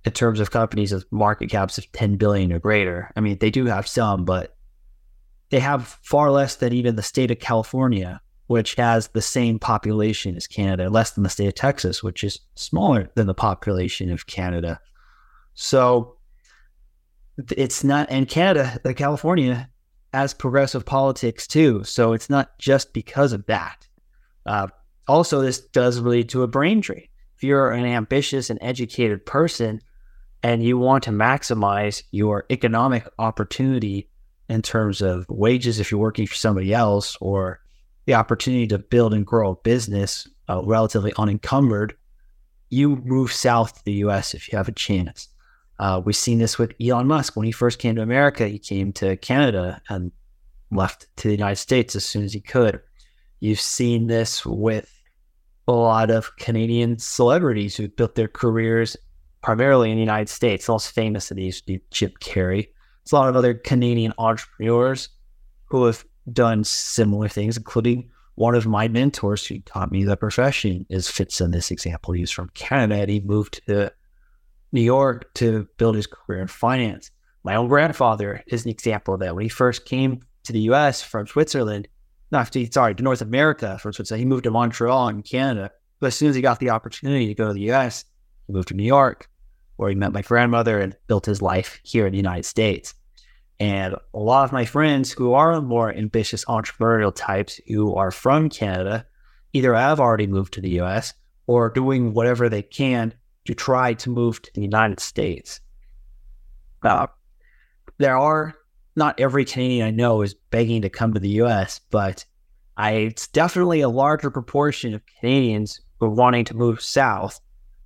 in 0.04 0.12
terms 0.12 0.40
of 0.40 0.52
companies 0.52 0.94
with 0.94 1.12
market 1.12 1.50
caps 1.50 1.78
of 1.78 1.92
10 1.92 2.18
billion 2.18 2.52
or 2.52 2.60
greater. 2.60 3.12
I 3.16 3.22
mean, 3.22 3.38
they 3.40 3.50
do 3.50 3.66
have 3.66 3.88
some, 3.88 4.26
but 4.26 4.56
they 5.50 5.60
have 5.60 6.00
far 6.04 6.32
less 6.32 6.56
than 6.56 6.74
even 6.74 6.96
the 6.96 7.04
state 7.04 7.32
of 7.32 7.40
California, 7.40 8.22
which 8.48 8.76
has 8.76 9.08
the 9.10 9.22
same 9.22 9.58
population 9.60 10.36
as 10.36 10.48
Canada, 10.48 10.90
less 10.90 11.12
than 11.12 11.24
the 11.24 11.30
state 11.30 11.48
of 11.48 11.56
Texas, 11.56 12.04
which 12.04 12.24
is 12.24 12.40
smaller 12.56 13.10
than 13.16 13.28
the 13.28 13.34
population 13.34 14.12
of 14.12 14.28
Canada. 14.28 14.80
So 15.54 16.18
it's 17.52 17.84
not, 17.84 18.08
and 18.10 18.28
Canada, 18.28 18.80
like 18.84 18.98
California, 18.98 19.70
has 20.14 20.34
progressive 20.34 20.86
politics 20.86 21.48
too. 21.48 21.84
So 21.84 22.14
it's 22.14 22.30
not 22.30 22.58
just 22.60 22.94
because 22.94 23.34
of 23.34 23.46
that. 23.48 23.88
Uh, 24.46 24.68
also, 25.08 25.42
this 25.42 25.60
does 25.60 26.00
lead 26.00 26.30
to 26.30 26.44
a 26.44 26.48
brain 26.48 26.80
drain. 26.80 27.08
If 27.36 27.44
you're 27.44 27.72
an 27.72 27.86
ambitious 27.86 28.50
and 28.50 28.60
educated 28.62 29.25
person 29.25 29.82
and 30.42 30.63
you 30.63 30.77
want 30.77 31.04
to 31.04 31.12
maximize 31.12 32.04
your 32.12 32.46
economic 32.50 33.08
opportunity 33.20 34.10
in 34.48 34.62
terms 34.62 35.01
of 35.01 35.25
wages 35.27 35.80
if 35.80 35.92
you're 35.92 36.00
working 36.00 36.27
for 36.27 36.36
somebody 36.36 36.74
else 36.74 37.18
or 37.20 37.62
the 38.06 38.13
opportunity 38.13 38.68
to 38.68 38.77
build 38.77 39.13
and 39.13 39.25
grow 39.25 39.51
a 39.51 39.56
business 39.56 40.27
uh, 40.48 40.62
relatively 40.63 41.12
unencumbered, 41.18 41.96
you 42.70 42.98
move 42.98 43.34
south 43.34 43.75
to 43.75 43.86
the 43.86 43.94
US 44.06 44.34
if 44.34 44.51
you 44.51 44.58
have 44.58 44.68
a 44.68 44.74
chance. 44.74 45.30
Uh, 45.77 46.01
we've 46.04 46.15
seen 46.15 46.38
this 46.38 46.58
with 46.58 46.74
Elon 46.82 47.08
Musk. 47.08 47.36
When 47.36 47.46
he 47.46 47.51
first 47.51 47.80
came 47.80 47.96
to 47.96 48.01
America, 48.01 48.48
he 48.48 48.60
came 48.60 48.94
to 48.94 49.18
Canada 49.18 49.82
and 49.89 50.12
left 50.72 51.08
to 51.18 51.27
the 51.27 51.34
United 51.34 51.58
States 51.58 51.96
as 51.96 52.06
soon 52.06 52.24
as 52.24 52.34
he 52.34 52.39
could. 52.39 52.80
You've 53.39 53.60
seen 53.60 54.08
this 54.08 54.46
with 54.46 54.95
a 55.68 55.72
lot 55.72 56.12
of 56.12 56.36
Canadian 56.38 57.00
celebrities 57.00 57.76
who 57.76 57.88
built 57.88 58.16
their 58.16 58.28
careers 58.28 58.96
primarily 59.42 59.92
in 59.92 59.98
the 59.98 60.02
United 60.02 60.30
States. 60.30 60.66
The 60.66 60.74
most 60.74 60.92
famous 60.92 61.32
of 61.32 61.38
these 61.38 61.62
would 61.68 61.82
Jim 61.92 62.12
Carrey. 62.20 62.68
There's 63.04 63.12
a 63.12 63.16
lot 63.16 63.30
of 63.30 63.36
other 63.36 63.54
Canadian 63.54 64.14
entrepreneurs 64.18 65.10
who 65.66 65.86
have 65.86 66.06
done 66.32 66.64
similar 66.64 67.28
things, 67.28 67.58
including 67.58 68.10
one 68.36 68.56
of 68.56 68.66
my 68.66 68.88
mentors 68.88 69.46
who 69.46 69.60
taught 69.60 69.92
me 69.92 70.04
the 70.04 70.18
profession 70.18 70.86
is 70.90 71.08
fits 71.08 71.40
in 71.42 71.52
this 71.52 71.72
example. 71.72 72.14
He's 72.14 72.32
from 72.32 72.50
Canada 72.54 72.96
and 72.96 73.10
he 73.10 73.20
moved 73.22 73.62
to 73.68 73.92
New 74.72 74.82
York 74.82 75.34
to 75.36 75.68
build 75.78 75.96
his 75.96 76.08
career 76.08 76.42
in 76.42 76.48
finance. 76.48 77.12
My 77.44 77.56
own 77.56 77.68
grandfather 77.68 78.44
is 78.48 78.66
an 78.66 78.72
example 78.72 79.14
of 79.14 79.20
that. 79.22 79.36
When 79.36 79.44
he 79.44 79.50
first 79.50 79.86
came 79.86 80.22
to 80.44 80.54
the 80.54 80.62
US 80.72 81.02
from 81.02 81.28
Switzerland, 81.28 81.88
not 82.32 82.55
sorry, 82.72 82.96
to 82.96 83.03
North 83.03 83.22
America 83.22 83.77
from 83.79 83.94
Switzerland, 83.94 84.20
he 84.20 84.25
moved 84.25 84.44
to 84.44 84.51
Montreal 84.51 85.10
in 85.10 85.22
Canada. 85.24 85.72
But 86.00 86.08
as 86.08 86.15
soon 86.15 86.29
as 86.29 86.36
he 86.36 86.41
got 86.41 86.60
the 86.60 86.72
opportunity 86.72 87.27
to 87.27 87.34
go 87.34 87.48
to 87.48 87.53
the 87.53 87.72
US, 87.72 88.05
he 88.48 88.53
moved 88.53 88.70
to 88.70 88.74
New 88.74 88.84
York, 88.84 89.29
where 89.77 89.89
he 89.89 89.96
met 89.96 90.13
my 90.13 90.22
grandmother 90.22 90.79
and 90.79 90.96
built 91.08 91.25
his 91.25 91.41
life 91.41 91.79
here 91.84 92.05
in 92.05 92.12
the 92.12 92.17
United 92.17 92.46
States. 92.46 92.94
And 93.60 93.96
a 94.13 94.20
lot 94.20 94.44
of 94.44 94.51
my 94.51 94.65
friends 94.65 95.12
who 95.12 95.34
are 95.34 95.62
more 95.62 95.94
ambitious 95.94 96.44
entrepreneurial 96.46 97.13
types 97.15 97.60
who 97.67 97.96
are 97.96 98.12
from 98.12 98.50
Canada 98.50 99.05
either 99.53 99.74
have 99.74 100.00
already 100.00 100.27
moved 100.27 100.53
to 100.53 100.62
the 100.62 100.82
US 100.82 101.13
or 101.48 101.67
are 101.67 101.70
doing 101.70 102.13
whatever 102.13 102.50
they 102.50 102.62
can 102.62 103.13
to 103.46 103.53
try 103.53 103.94
to 103.94 104.10
move 104.10 104.41
to 104.41 104.51
the 104.53 104.62
United 104.62 105.00
States. 105.00 105.62
Uh, 106.84 107.08
there 107.98 108.17
are 108.17 108.55
not 108.96 109.20
every 109.20 109.46
Canadian 109.46 109.88
I 109.88 109.92
know 109.92 110.22
is 110.22 110.34
begging 110.34 110.82
to 110.82 110.90
come 110.90 111.14
to 111.14 111.20
the 111.20 111.42
US, 111.42 111.80
but 111.92 112.25
I, 112.78 112.92
it's 112.92 113.28
definitely 113.28 113.82
a 113.82 113.90
larger 113.90 114.30
proportion 114.30 114.94
of 114.94 115.02
Canadians 115.20 115.82
who 116.00 116.08
are 116.08 116.10
wanting 116.10 116.46
to 116.46 116.56
move 116.56 116.82
south 116.82 117.40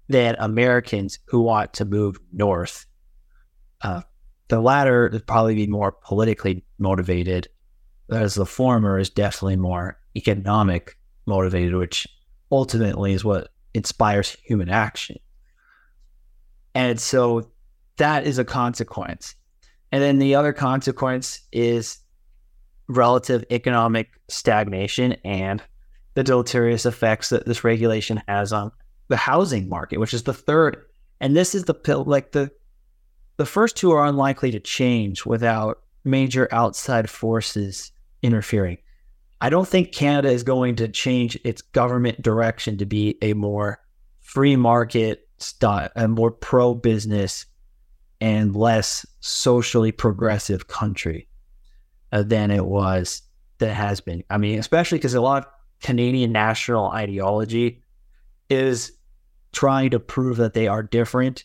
than 0.08 0.36
Americans 0.40 1.20
who 1.26 1.42
want 1.42 1.74
to 1.74 1.86
move 1.86 2.18
north. 2.34 2.86
Uh, 3.82 4.02
the 4.48 4.60
latter 4.60 5.10
would 5.12 5.28
probably 5.28 5.56
be 5.56 5.68
more 5.68 5.92
politically 5.92 6.64
motivated, 6.80 7.48
whereas 8.08 8.36
the 8.36 8.46
former 8.46 8.98
is 8.98 9.10
definitely 9.10 9.56
more 9.56 10.00
economic 10.16 10.98
motivated, 11.28 11.76
which 11.76 12.08
ultimately 12.52 13.14
is 13.14 13.24
what 13.24 13.50
inspires 13.76 14.36
human 14.44 14.70
action. 14.70 15.18
And 16.74 17.00
so 17.00 17.52
that 17.98 18.26
is 18.26 18.40
a 18.40 18.46
consequence. 18.46 19.36
And 19.92 20.04
then 20.04 20.20
the 20.20 20.36
other 20.36 20.54
consequence 20.54 21.42
is 21.52 21.98
relative 22.88 23.46
economic 23.52 24.10
stagnation 24.28 25.14
and 25.24 25.62
the 26.16 26.24
deleterious 26.24 26.86
effects 26.86 27.30
that 27.30 27.46
this 27.46 27.64
regulation 27.64 28.22
has 28.28 28.52
on 28.52 28.72
the 29.08 29.18
housing 29.18 29.70
market, 29.70 30.00
which 30.00 30.14
is 30.14 30.24
the 30.24 30.34
third. 30.34 30.86
And 31.22 31.36
this 31.36 31.56
is 31.56 31.64
the 31.66 32.04
like 32.06 32.32
the 32.32 32.52
the 33.38 33.46
first 33.46 33.78
two 33.78 33.92
are 33.92 34.06
unlikely 34.06 34.52
to 34.52 34.60
change 34.60 35.26
without 35.26 35.80
major 36.04 36.48
outside 36.52 37.10
forces 37.10 37.92
interfering. 38.22 38.78
I 39.42 39.50
don't 39.50 39.68
think 39.68 39.94
Canada 39.94 40.30
is 40.30 40.44
going 40.44 40.76
to 40.78 40.90
change 40.90 41.40
its 41.46 41.62
government 41.62 42.22
direction 42.22 42.78
to 42.80 42.86
be 42.86 43.18
a 43.22 43.34
more 43.34 43.80
free 44.20 44.58
market 44.58 45.28
style, 45.38 45.90
a 45.96 46.08
more 46.08 46.32
pro 46.32 46.74
business 46.74 47.46
and 48.22 48.56
less 48.56 49.06
socially 49.22 49.92
progressive 49.92 50.68
country 50.68 51.28
uh, 52.12 52.24
than 52.24 52.52
it 52.52 52.66
was 52.66 53.22
that 53.60 53.74
has 53.74 54.02
been. 54.02 54.24
I 54.30 54.38
mean, 54.38 54.60
especially 54.60 54.98
because 54.98 55.14
a 55.14 55.22
lot 55.22 55.46
of 55.46 55.52
Canadian 55.82 56.32
national 56.32 56.88
ideology 56.90 57.82
is 58.50 58.92
trying 59.52 59.92
to 59.92 60.00
prove 60.00 60.38
that 60.38 60.54
they 60.54 60.68
are 60.68 60.84
different 60.84 61.44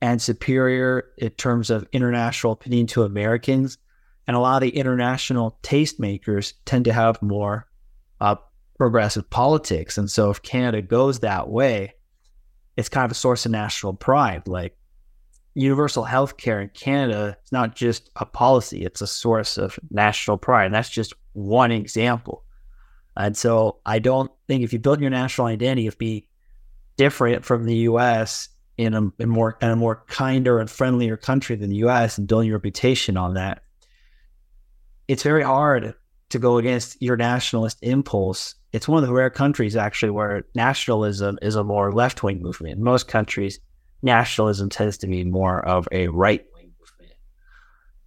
and 0.00 0.20
superior 0.20 1.08
in 1.18 1.30
terms 1.30 1.70
of 1.70 1.86
international 1.92 2.52
opinion 2.52 2.86
to 2.88 3.02
Americans. 3.04 3.78
And 4.26 4.36
a 4.36 4.40
lot 4.40 4.62
of 4.62 4.62
the 4.62 4.76
international 4.76 5.58
tastemakers 5.62 6.54
tend 6.64 6.86
to 6.86 6.92
have 6.92 7.20
more 7.22 7.66
uh, 8.20 8.36
progressive 8.78 9.28
politics. 9.30 9.98
And 9.98 10.10
so 10.10 10.30
if 10.30 10.42
Canada 10.42 10.82
goes 10.82 11.20
that 11.20 11.48
way, 11.48 11.94
it's 12.76 12.88
kind 12.88 13.04
of 13.04 13.10
a 13.10 13.14
source 13.14 13.46
of 13.46 13.52
national 13.52 13.94
pride. 13.94 14.48
Like 14.48 14.76
universal 15.54 16.04
health 16.04 16.36
care 16.36 16.60
in 16.60 16.68
Canada 16.70 17.36
is 17.44 17.52
not 17.52 17.76
just 17.76 18.10
a 18.16 18.26
policy, 18.26 18.84
it's 18.84 19.00
a 19.00 19.06
source 19.06 19.56
of 19.56 19.78
national 19.90 20.36
pride. 20.36 20.66
And 20.66 20.74
that's 20.74 20.90
just 20.90 21.14
one 21.32 21.70
example. 21.70 22.44
And 23.16 23.36
so 23.36 23.78
I 23.86 24.00
don't 24.00 24.30
think 24.48 24.62
if 24.62 24.72
you 24.72 24.78
build 24.78 25.00
your 25.00 25.10
national 25.10 25.46
identity, 25.46 25.86
it'd 25.86 25.98
be 25.98 26.28
different 26.96 27.44
from 27.44 27.64
the 27.64 27.76
US 27.76 28.48
in 28.76 28.94
a, 28.94 29.02
in 29.18 29.28
more 29.28 29.56
in 29.62 29.70
a 29.70 29.76
more 29.76 30.04
kinder 30.08 30.58
and 30.58 30.68
friendlier 30.68 31.16
country 31.16 31.56
than 31.56 31.70
the 31.70 31.76
U.S. 31.76 32.18
and 32.18 32.26
building 32.26 32.48
your 32.48 32.58
reputation 32.58 33.16
on 33.16 33.34
that, 33.34 33.62
it's 35.06 35.22
very 35.22 35.42
hard 35.42 35.94
to 36.30 36.38
go 36.38 36.58
against 36.58 37.00
your 37.00 37.16
nationalist 37.16 37.78
impulse. 37.82 38.56
It's 38.72 38.88
one 38.88 39.02
of 39.02 39.06
the 39.06 39.14
rare 39.14 39.30
countries 39.30 39.76
actually 39.76 40.10
where 40.10 40.44
nationalism 40.56 41.38
is 41.42 41.54
a 41.54 41.62
more 41.62 41.92
left 41.92 42.24
wing 42.24 42.42
movement. 42.42 42.76
In 42.76 42.82
most 42.82 43.06
countries, 43.06 43.60
nationalism 44.04 44.68
tends 44.68 44.98
to 44.98 45.06
be 45.06 45.24
more 45.24 45.64
of 45.66 45.88
a 45.90 46.08
right 46.08 46.44
wing 46.54 46.72
movement. 46.78 47.18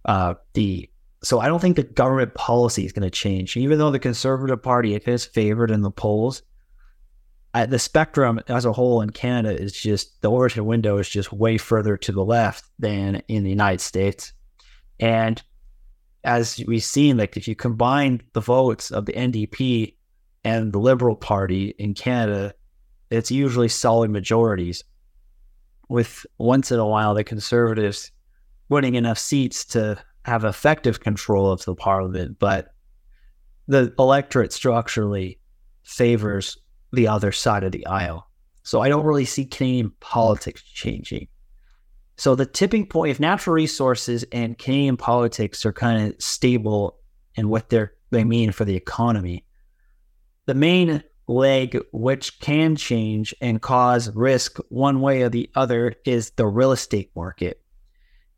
Uh, 0.04 0.34
the 0.54 0.88
so 1.22 1.40
I 1.40 1.48
don't 1.48 1.60
think 1.60 1.76
the 1.76 1.82
government 1.82 2.34
policy 2.34 2.86
is 2.86 2.92
going 2.92 3.02
to 3.02 3.10
change, 3.10 3.56
even 3.56 3.78
though 3.78 3.90
the 3.90 3.98
Conservative 3.98 4.62
Party 4.62 4.94
is 4.94 5.24
favored 5.26 5.70
in 5.70 5.82
the 5.82 5.90
polls 5.90 6.42
the 7.66 7.78
spectrum 7.78 8.40
as 8.48 8.64
a 8.64 8.72
whole 8.72 9.00
in 9.00 9.10
Canada 9.10 9.60
is 9.60 9.72
just 9.72 10.20
the 10.22 10.30
Overton 10.30 10.64
window 10.64 10.98
is 10.98 11.08
just 11.08 11.32
way 11.32 11.58
further 11.58 11.96
to 11.96 12.12
the 12.12 12.24
left 12.24 12.64
than 12.78 13.22
in 13.28 13.42
the 13.42 13.50
United 13.50 13.80
States. 13.80 14.32
And 15.00 15.42
as 16.24 16.62
we've 16.66 16.84
seen, 16.84 17.16
like 17.16 17.36
if 17.36 17.48
you 17.48 17.56
combine 17.56 18.22
the 18.32 18.40
votes 18.40 18.90
of 18.90 19.06
the 19.06 19.12
NDP 19.12 19.94
and 20.44 20.72
the 20.72 20.78
Liberal 20.78 21.16
Party 21.16 21.74
in 21.78 21.94
Canada, 21.94 22.54
it's 23.10 23.30
usually 23.30 23.68
solid 23.68 24.10
majorities, 24.10 24.84
with 25.88 26.26
once 26.38 26.70
in 26.70 26.78
a 26.78 26.86
while 26.86 27.14
the 27.14 27.24
Conservatives 27.24 28.12
winning 28.68 28.94
enough 28.94 29.18
seats 29.18 29.64
to 29.64 29.98
have 30.24 30.44
effective 30.44 31.00
control 31.00 31.50
of 31.50 31.64
the 31.64 31.74
parliament. 31.74 32.38
But 32.38 32.74
the 33.66 33.92
electorate 33.98 34.52
structurally 34.52 35.38
favors 35.84 36.58
the 36.92 37.08
other 37.08 37.32
side 37.32 37.64
of 37.64 37.72
the 37.72 37.86
aisle. 37.86 38.28
So 38.62 38.82
I 38.82 38.88
don't 38.88 39.06
really 39.06 39.24
see 39.24 39.46
Canadian 39.46 39.92
politics 40.00 40.62
changing. 40.62 41.28
So 42.16 42.34
the 42.34 42.46
tipping 42.46 42.86
point, 42.86 43.12
if 43.12 43.20
natural 43.20 43.54
resources 43.54 44.24
and 44.32 44.58
Canadian 44.58 44.96
politics 44.96 45.64
are 45.64 45.72
kind 45.72 46.12
of 46.12 46.20
stable 46.20 46.98
in 47.36 47.48
what 47.48 47.70
they're, 47.70 47.94
they 48.10 48.24
mean 48.24 48.52
for 48.52 48.64
the 48.64 48.74
economy, 48.74 49.44
the 50.46 50.54
main 50.54 51.02
leg 51.28 51.78
which 51.92 52.40
can 52.40 52.74
change 52.74 53.34
and 53.40 53.62
cause 53.62 54.10
risk 54.14 54.58
one 54.70 55.00
way 55.00 55.22
or 55.22 55.28
the 55.28 55.50
other 55.54 55.94
is 56.04 56.30
the 56.32 56.46
real 56.46 56.72
estate 56.72 57.10
market. 57.14 57.60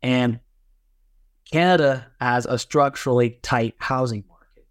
And 0.03 0.39
Canada 1.51 2.07
has 2.19 2.45
a 2.45 2.59
structurally 2.59 3.39
tight 3.41 3.75
housing 3.79 4.23
market. 4.27 4.67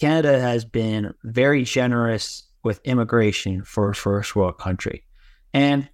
Canada 0.00 0.40
has 0.40 0.64
been 0.64 1.14
very 1.24 1.62
generous 1.64 2.44
with 2.62 2.80
immigration 2.84 3.62
for 3.64 3.90
a 3.90 3.94
first 3.94 4.34
world 4.34 4.58
country. 4.58 5.04
And 5.52 5.88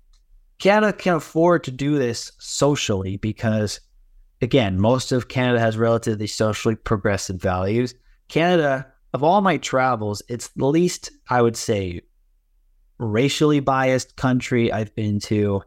Canada 0.58 0.92
can 0.92 1.14
afford 1.14 1.64
to 1.64 1.70
do 1.70 1.98
this 1.98 2.32
socially 2.38 3.16
because, 3.16 3.80
again, 4.40 4.80
most 4.80 5.12
of 5.12 5.28
Canada 5.28 5.60
has 5.60 5.76
relatively 5.76 6.26
socially 6.26 6.76
progressive 6.76 7.40
values. 7.40 7.94
Canada 8.28 8.86
of 9.16 9.24
all 9.24 9.40
my 9.40 9.56
travels, 9.56 10.20
it's 10.28 10.48
the 10.48 10.66
least, 10.66 11.10
I 11.30 11.40
would 11.40 11.56
say, 11.56 12.02
racially 12.98 13.60
biased 13.60 14.14
country 14.16 14.70
I've 14.70 14.94
been 14.94 15.20
to. 15.20 15.62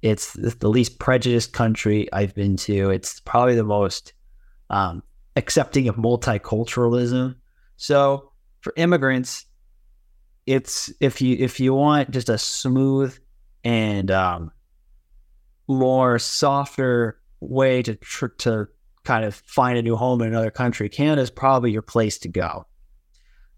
It's 0.00 0.32
the 0.32 0.70
least 0.70 0.98
prejudiced 0.98 1.52
country 1.52 2.10
I've 2.10 2.34
been 2.34 2.56
to. 2.56 2.88
It's 2.88 3.20
probably 3.20 3.54
the 3.54 3.64
most 3.64 4.14
um, 4.70 5.02
accepting 5.36 5.88
of 5.88 5.96
multiculturalism. 5.96 7.34
So 7.76 8.32
for 8.62 8.72
immigrants, 8.78 9.44
it's 10.46 10.90
if 10.98 11.20
you 11.20 11.36
if 11.38 11.60
you 11.60 11.74
want 11.74 12.12
just 12.12 12.30
a 12.30 12.38
smooth 12.38 13.14
and 13.62 14.10
um, 14.10 14.52
more 15.68 16.18
softer 16.18 17.20
way 17.40 17.82
to 17.82 17.94
tr- 17.96 18.38
to 18.38 18.68
kind 19.04 19.26
of 19.26 19.34
find 19.34 19.76
a 19.76 19.82
new 19.82 19.96
home 19.96 20.22
in 20.22 20.28
another 20.28 20.50
country, 20.50 20.88
Canada 20.88 21.20
is 21.20 21.30
probably 21.30 21.72
your 21.72 21.82
place 21.82 22.16
to 22.20 22.28
go. 22.28 22.64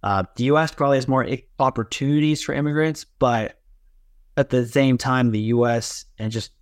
Uh, 0.02 0.24
the 0.36 0.44
U.S. 0.44 0.72
probably 0.72 0.98
has 0.98 1.08
more 1.08 1.26
opportunities 1.58 2.42
for 2.42 2.54
immigrants, 2.54 3.04
but 3.04 3.60
at 4.36 4.50
the 4.50 4.66
same 4.66 4.96
time, 4.96 5.30
the 5.30 5.40
U.S. 5.40 6.04
and 6.18 6.30
just 6.30 6.52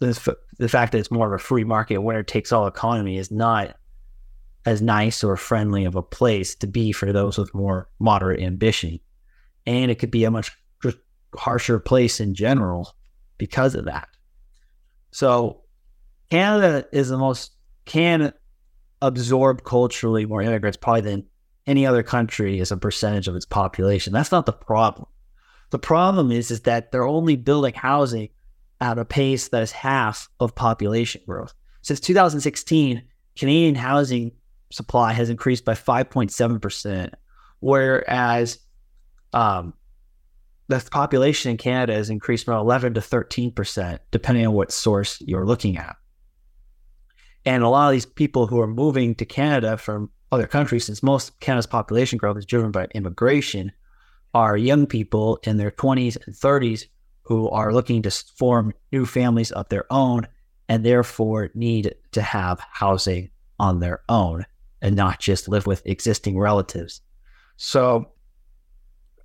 the, 0.00 0.36
the 0.58 0.68
fact 0.68 0.92
that 0.92 0.98
it's 0.98 1.10
more 1.10 1.26
of 1.26 1.32
a 1.32 1.42
free 1.42 1.64
market, 1.64 1.98
winner 1.98 2.22
takes 2.22 2.52
all 2.52 2.66
economy, 2.66 3.16
is 3.16 3.30
not 3.30 3.76
as 4.66 4.82
nice 4.82 5.24
or 5.24 5.36
friendly 5.36 5.84
of 5.86 5.94
a 5.94 6.02
place 6.02 6.54
to 6.56 6.66
be 6.66 6.92
for 6.92 7.12
those 7.12 7.38
with 7.38 7.54
more 7.54 7.88
moderate 7.98 8.40
ambition, 8.40 9.00
and 9.66 9.90
it 9.90 9.98
could 9.98 10.10
be 10.10 10.24
a 10.24 10.30
much 10.30 10.52
harsher 11.34 11.78
place 11.78 12.20
in 12.20 12.34
general 12.34 12.94
because 13.38 13.74
of 13.74 13.86
that. 13.86 14.08
So, 15.10 15.62
Canada 16.30 16.86
is 16.92 17.08
the 17.08 17.18
most 17.18 17.52
can 17.86 18.32
absorb 19.00 19.64
culturally 19.64 20.26
more 20.26 20.42
immigrants 20.42 20.76
probably 20.76 21.00
than 21.02 21.24
any 21.68 21.86
other 21.86 22.02
country 22.02 22.60
as 22.60 22.72
a 22.72 22.76
percentage 22.76 23.28
of 23.28 23.36
its 23.36 23.44
population. 23.44 24.12
That's 24.12 24.32
not 24.32 24.46
the 24.46 24.52
problem. 24.52 25.06
The 25.70 25.78
problem 25.78 26.32
is, 26.32 26.50
is 26.50 26.62
that 26.62 26.90
they're 26.90 27.06
only 27.06 27.36
building 27.36 27.74
housing 27.74 28.30
at 28.80 28.98
a 28.98 29.04
pace 29.04 29.48
that 29.48 29.62
is 29.62 29.70
half 29.70 30.28
of 30.40 30.54
population 30.54 31.20
growth. 31.26 31.52
Since 31.82 32.00
2016, 32.00 33.02
Canadian 33.36 33.74
housing 33.74 34.32
supply 34.70 35.12
has 35.12 35.28
increased 35.28 35.64
by 35.64 35.74
5.7%, 35.74 37.12
whereas 37.60 38.58
um, 39.34 39.74
the 40.68 40.86
population 40.90 41.50
in 41.50 41.56
Canada 41.58 41.94
has 41.94 42.08
increased 42.08 42.46
from 42.46 42.58
11 42.58 42.94
to 42.94 43.00
13%, 43.00 43.98
depending 44.10 44.46
on 44.46 44.54
what 44.54 44.72
source 44.72 45.20
you're 45.20 45.46
looking 45.46 45.76
at. 45.76 45.96
And 47.44 47.62
a 47.62 47.68
lot 47.68 47.88
of 47.88 47.92
these 47.92 48.06
people 48.06 48.46
who 48.46 48.60
are 48.60 48.66
moving 48.66 49.14
to 49.16 49.24
Canada 49.24 49.76
from 49.76 50.10
other 50.30 50.46
countries, 50.46 50.86
since 50.86 51.02
most 51.02 51.38
Canada's 51.40 51.66
population 51.66 52.18
growth 52.18 52.36
is 52.36 52.46
driven 52.46 52.70
by 52.70 52.86
immigration, 52.94 53.72
are 54.34 54.56
young 54.56 54.86
people 54.86 55.38
in 55.44 55.56
their 55.56 55.70
20s 55.70 56.16
and 56.26 56.34
30s 56.34 56.84
who 57.22 57.48
are 57.50 57.72
looking 57.72 58.02
to 58.02 58.10
form 58.10 58.74
new 58.92 59.06
families 59.06 59.50
of 59.52 59.68
their 59.68 59.90
own 59.92 60.26
and 60.68 60.84
therefore 60.84 61.50
need 61.54 61.94
to 62.12 62.22
have 62.22 62.60
housing 62.70 63.30
on 63.58 63.80
their 63.80 64.02
own 64.08 64.44
and 64.82 64.94
not 64.94 65.18
just 65.18 65.48
live 65.48 65.66
with 65.66 65.82
existing 65.86 66.38
relatives. 66.38 67.00
So 67.56 68.12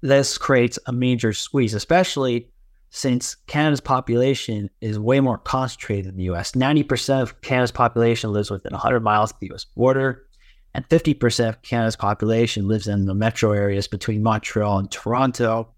this 0.02 0.38
creates 0.38 0.80
a 0.86 0.92
major 0.92 1.34
squeeze, 1.34 1.74
especially 1.74 2.50
since 2.90 3.36
Canada's 3.48 3.82
population 3.82 4.70
is 4.82 5.00
way 5.00 5.20
more 5.20 5.38
concentrated 5.38 6.06
than 6.06 6.18
the 6.18 6.32
US. 6.32 6.54
90% 6.54 7.22
of 7.22 7.42
Canada's 7.42 7.72
population 7.72 8.32
lives 8.32 8.52
within 8.52 8.72
100 8.72 9.02
miles 9.02 9.32
of 9.32 9.40
the 9.40 9.52
US 9.52 9.66
border 9.66 10.26
and 10.74 10.88
50% 10.90 11.50
of 11.50 11.62
Canada's 11.62 11.96
population 11.96 12.68
lives 12.68 12.88
in 12.88 13.06
the 13.06 13.14
metro 13.14 13.52
areas 13.52 13.88
between 13.88 14.24
Montreal 14.24 14.80
and 14.80 14.92
Toronto. 14.92 15.70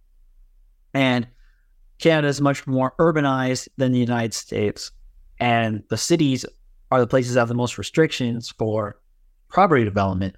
And 0.94 1.28
Canada 2.00 2.28
is 2.30 2.40
much 2.40 2.66
more 2.66 2.94
urbanized 3.00 3.68
than 3.78 3.92
the 3.92 4.00
United 4.00 4.34
States. 4.34 4.92
And 5.40 5.84
the 5.90 5.98
cities 5.98 6.46
are 6.92 7.00
the 7.00 7.08
places 7.08 7.34
that 7.34 7.42
have 7.42 7.50
the 7.50 7.56
most 7.56 7.78
restrictions 7.78 8.54
for 8.58 9.00
property 9.50 9.84
development. 9.84 10.36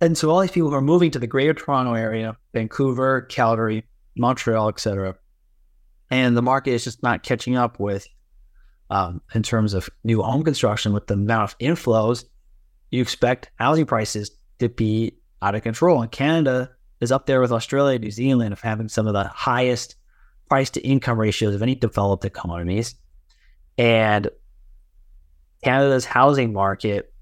And 0.00 0.16
so 0.16 0.30
all 0.30 0.40
these 0.40 0.50
people 0.50 0.70
who 0.70 0.76
are 0.76 0.80
moving 0.80 1.10
to 1.10 1.18
the 1.18 1.26
greater 1.26 1.52
Toronto 1.52 1.94
area, 1.94 2.36
Vancouver, 2.54 3.22
Calgary, 3.22 3.84
Montreal, 4.16 4.68
etc., 4.68 5.16
and 6.12 6.36
the 6.36 6.42
market 6.42 6.72
is 6.72 6.84
just 6.84 7.02
not 7.02 7.22
catching 7.22 7.56
up 7.56 7.78
with 7.78 8.06
um, 8.90 9.20
in 9.34 9.42
terms 9.42 9.74
of 9.74 9.88
new 10.02 10.22
home 10.22 10.42
construction 10.42 10.92
with 10.92 11.06
the 11.06 11.14
amount 11.14 11.52
of 11.52 11.58
inflows 11.58 12.24
you 12.90 13.00
expect 13.00 13.50
housing 13.56 13.86
prices 13.86 14.30
to 14.58 14.68
be 14.68 15.16
out 15.42 15.54
of 15.54 15.62
control. 15.62 16.02
And 16.02 16.10
Canada 16.10 16.70
is 17.00 17.12
up 17.12 17.26
there 17.26 17.40
with 17.40 17.52
Australia, 17.52 17.98
New 17.98 18.10
Zealand 18.10 18.52
of 18.52 18.60
having 18.60 18.88
some 18.88 19.06
of 19.06 19.14
the 19.14 19.24
highest 19.24 19.96
price 20.48 20.70
to 20.70 20.80
income 20.80 21.18
ratios 21.18 21.54
of 21.54 21.62
any 21.62 21.74
developed 21.74 22.24
economies. 22.24 22.94
And 23.78 24.28
Canada's 25.62 26.04
housing 26.04 26.52
market 26.52 27.12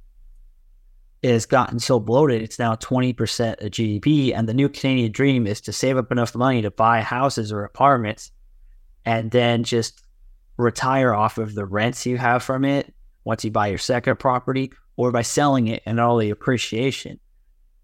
has 1.23 1.47
gotten 1.47 1.79
so 1.81 1.99
bloated, 1.99 2.43
it's 2.43 2.59
now 2.59 2.77
20% 2.77 3.61
of 3.61 3.71
GDP. 3.71 4.33
And 4.35 4.49
the 4.49 4.55
new 4.55 4.69
Canadian 4.69 5.13
dream 5.13 5.47
is 5.47 5.61
to 5.63 5.73
save 5.73 5.97
up 5.97 6.13
enough 6.13 6.35
money 6.35 6.63
to 6.63 6.71
buy 6.71 7.01
houses 7.01 7.53
or 7.53 7.65
apartments 7.65 8.31
and 9.05 9.31
then 9.31 9.65
just 9.65 10.03
retire 10.57 11.15
off 11.15 11.39
of 11.39 11.55
the 11.55 11.65
rents 11.65 12.07
you 12.07 12.19
have 12.19 12.43
from 12.43 12.65
it 12.65 12.93
once 13.25 13.45
you 13.45 13.51
buy 13.51 13.69
your 13.69 13.79
second 13.79 14.19
property 14.19 14.73
or 14.99 15.13
by 15.13 15.23
selling 15.23 15.69
it 15.69 15.81
and 15.87 16.01
all 16.01 16.19
the 16.19 16.29
appreciation. 16.29 17.21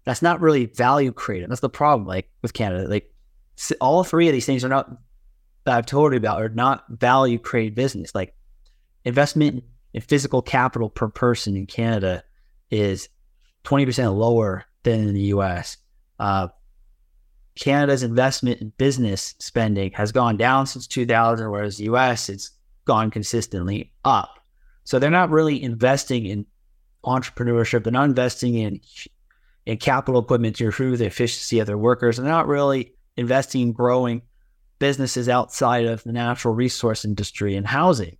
That's 0.03 0.21
not 0.21 0.41
really 0.41 0.65
value 0.65 1.13
created. 1.13 1.49
That's 1.49 1.61
the 1.61 1.69
problem. 1.69 2.05
Like 2.05 2.29
with 2.41 2.53
Canada, 2.53 2.87
like 2.89 3.11
all 3.79 4.03
three 4.03 4.27
of 4.27 4.33
these 4.33 4.45
things 4.45 4.65
are 4.65 4.69
not 4.69 4.89
that 5.63 5.77
I've 5.77 5.85
told 5.85 6.11
you 6.11 6.17
about 6.17 6.41
are 6.41 6.49
not 6.49 6.83
value 6.89 7.39
created 7.39 7.73
business. 7.73 8.13
Like 8.13 8.35
investment 9.05 9.63
in 9.93 10.01
physical 10.01 10.41
capital 10.41 10.89
per 10.89 11.07
person 11.07 11.55
in 11.55 11.65
Canada 11.67 12.21
is 12.69 13.07
20% 13.63 14.15
lower 14.15 14.65
than 14.83 14.99
in 14.99 15.13
the 15.13 15.21
US. 15.21 15.77
Uh, 16.19 16.49
Canada's 17.57 18.03
investment 18.03 18.59
in 18.59 18.73
business 18.77 19.35
spending 19.39 19.93
has 19.93 20.11
gone 20.11 20.35
down 20.35 20.67
since 20.67 20.85
2000, 20.85 21.49
whereas 21.49 21.77
the 21.77 21.85
US, 21.85 22.27
it's 22.27 22.51
gone 22.83 23.09
consistently 23.09 23.93
up. 24.03 24.37
So 24.83 24.99
they're 24.99 25.09
not 25.09 25.29
really 25.29 25.63
investing 25.63 26.25
in 26.25 26.45
entrepreneurship. 27.05 27.83
They're 27.83 27.91
not 27.91 28.09
investing 28.09 28.55
in 28.55 28.81
in 29.65 29.77
capital 29.77 30.21
equipment 30.21 30.55
to 30.57 30.65
improve 30.65 30.99
the 30.99 31.05
efficiency 31.05 31.59
of 31.59 31.67
their 31.67 31.77
workers. 31.77 32.17
They're 32.17 32.25
not 32.25 32.47
really 32.47 32.93
investing 33.17 33.61
in 33.61 33.71
growing 33.71 34.21
businesses 34.77 35.27
outside 35.27 35.85
of 35.85 36.03
the 36.03 36.11
natural 36.11 36.53
resource 36.53 37.03
industry 37.05 37.55
and 37.55 37.65
housing. 37.65 38.17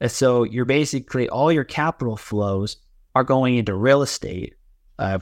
And 0.00 0.10
so 0.10 0.44
you're 0.44 0.64
basically 0.64 1.28
all 1.28 1.50
your 1.50 1.64
capital 1.64 2.16
flows 2.16 2.76
are 3.14 3.24
going 3.24 3.56
into 3.56 3.74
real 3.74 4.02
estate, 4.02 4.54
uh, 4.98 5.18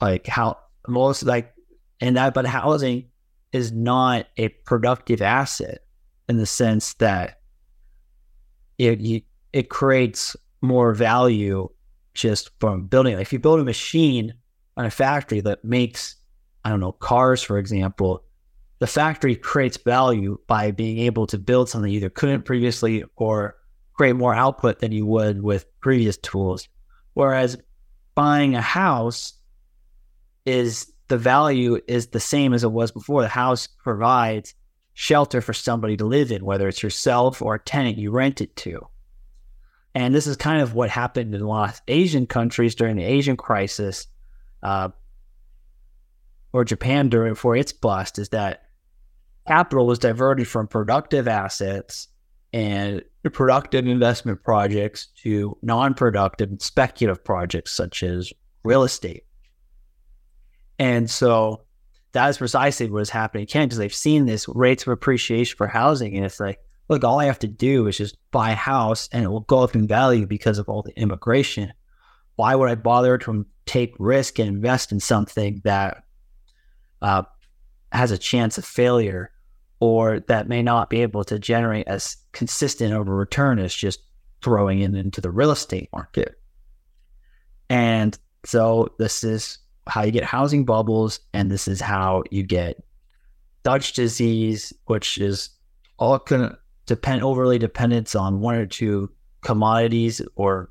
like 0.00 0.26
how 0.26 0.58
most 0.86 1.24
like 1.24 1.52
and 2.00 2.16
that, 2.16 2.32
but 2.32 2.46
housing 2.46 3.06
is 3.52 3.72
not 3.72 4.26
a 4.36 4.48
productive 4.48 5.20
asset 5.20 5.80
in 6.28 6.36
the 6.36 6.46
sense 6.46 6.94
that 6.94 7.40
it 8.78 9.24
it 9.52 9.68
creates 9.68 10.36
more 10.60 10.94
value 10.94 11.68
just 12.14 12.50
from 12.60 12.86
building. 12.86 13.14
Like 13.14 13.22
if 13.22 13.32
you 13.32 13.38
build 13.38 13.60
a 13.60 13.64
machine 13.64 14.34
on 14.76 14.84
a 14.84 14.90
factory 14.90 15.40
that 15.40 15.64
makes, 15.64 16.16
I 16.64 16.70
don't 16.70 16.80
know, 16.80 16.92
cars, 16.92 17.42
for 17.42 17.58
example, 17.58 18.24
the 18.78 18.86
factory 18.86 19.34
creates 19.34 19.76
value 19.76 20.38
by 20.46 20.70
being 20.70 20.98
able 20.98 21.26
to 21.28 21.38
build 21.38 21.68
something 21.68 21.90
you 21.90 21.98
either 21.98 22.10
couldn't 22.10 22.44
previously 22.44 23.04
or 23.16 23.56
create 23.94 24.14
more 24.14 24.34
output 24.34 24.78
than 24.78 24.92
you 24.92 25.04
would 25.04 25.42
with 25.42 25.66
previous 25.80 26.16
tools. 26.16 26.68
Whereas 27.14 27.58
buying 28.14 28.54
a 28.54 28.62
house 28.62 29.34
is 30.46 30.92
the 31.08 31.18
value 31.18 31.80
is 31.88 32.08
the 32.08 32.20
same 32.20 32.52
as 32.52 32.62
it 32.62 32.70
was 32.70 32.92
before. 32.92 33.22
The 33.22 33.28
house 33.28 33.66
provides 33.66 34.54
shelter 34.94 35.40
for 35.40 35.52
somebody 35.52 35.96
to 35.96 36.04
live 36.04 36.30
in, 36.30 36.44
whether 36.44 36.68
it's 36.68 36.82
yourself 36.82 37.42
or 37.42 37.54
a 37.54 37.60
tenant 37.60 37.98
you 37.98 38.10
rent 38.10 38.40
it 38.40 38.54
to. 38.56 38.86
And 39.98 40.14
this 40.14 40.28
is 40.28 40.36
kind 40.36 40.62
of 40.62 40.74
what 40.74 40.90
happened 40.90 41.34
in 41.34 41.40
a 41.40 41.48
lot 41.48 41.70
of 41.70 41.82
Asian 41.88 42.24
countries 42.24 42.76
during 42.76 42.94
the 42.94 43.02
Asian 43.02 43.36
crisis, 43.36 44.06
uh, 44.62 44.90
or 46.52 46.64
Japan 46.64 47.08
during 47.08 47.32
before 47.32 47.56
its 47.56 47.72
bust, 47.72 48.16
is 48.20 48.28
that 48.28 48.62
capital 49.48 49.88
was 49.88 49.98
diverted 49.98 50.46
from 50.46 50.68
productive 50.68 51.26
assets 51.26 52.06
and 52.52 53.02
productive 53.32 53.88
investment 53.88 54.44
projects 54.44 55.08
to 55.24 55.58
non-productive 55.62 56.48
and 56.48 56.62
speculative 56.62 57.24
projects 57.24 57.72
such 57.72 58.04
as 58.04 58.32
real 58.62 58.84
estate. 58.84 59.24
And 60.78 61.10
so 61.10 61.64
that 62.12 62.28
is 62.28 62.38
precisely 62.38 62.88
what 62.88 63.02
is 63.02 63.10
happening 63.10 63.42
in 63.42 63.46
Canada 63.48 63.66
because 63.66 63.78
they've 63.78 63.92
seen 63.92 64.26
this 64.26 64.46
rates 64.46 64.84
of 64.84 64.92
appreciation 64.92 65.56
for 65.56 65.66
housing, 65.66 66.14
and 66.14 66.24
it's 66.24 66.38
like 66.38 66.60
look, 66.88 67.04
all 67.04 67.20
I 67.20 67.26
have 67.26 67.38
to 67.40 67.46
do 67.46 67.86
is 67.86 67.98
just 67.98 68.16
buy 68.30 68.52
a 68.52 68.56
house 68.56 69.08
and 69.12 69.24
it 69.24 69.28
will 69.28 69.40
go 69.40 69.60
up 69.60 69.74
in 69.74 69.86
value 69.86 70.26
because 70.26 70.58
of 70.58 70.68
all 70.68 70.82
the 70.82 70.98
immigration. 70.98 71.72
Why 72.36 72.54
would 72.54 72.70
I 72.70 72.74
bother 72.76 73.18
to 73.18 73.46
take 73.66 73.94
risk 73.98 74.38
and 74.38 74.48
invest 74.48 74.92
in 74.92 75.00
something 75.00 75.60
that 75.64 76.04
uh, 77.02 77.24
has 77.92 78.10
a 78.10 78.18
chance 78.18 78.58
of 78.58 78.64
failure 78.64 79.30
or 79.80 80.20
that 80.28 80.48
may 80.48 80.62
not 80.62 80.90
be 80.90 81.02
able 81.02 81.24
to 81.24 81.38
generate 81.38 81.86
as 81.86 82.16
consistent 82.32 82.92
of 82.92 83.06
a 83.06 83.12
return 83.12 83.58
as 83.58 83.74
just 83.74 84.00
throwing 84.42 84.80
it 84.80 84.94
into 84.94 85.20
the 85.20 85.30
real 85.30 85.50
estate 85.50 85.88
market. 85.92 86.40
And 87.70 88.18
so 88.44 88.94
this 88.98 89.22
is 89.22 89.58
how 89.86 90.02
you 90.02 90.10
get 90.10 90.24
housing 90.24 90.64
bubbles, 90.64 91.20
and 91.32 91.50
this 91.50 91.68
is 91.68 91.80
how 91.80 92.22
you 92.30 92.42
get 92.42 92.82
Dutch 93.62 93.92
disease, 93.92 94.72
which 94.86 95.18
is 95.18 95.50
all 95.98 96.18
to 96.20 96.58
depend 96.88 97.22
overly 97.22 97.58
dependence 97.58 98.14
on 98.14 98.40
one 98.40 98.56
or 98.56 98.66
two 98.66 99.10
commodities 99.42 100.20
or 100.34 100.70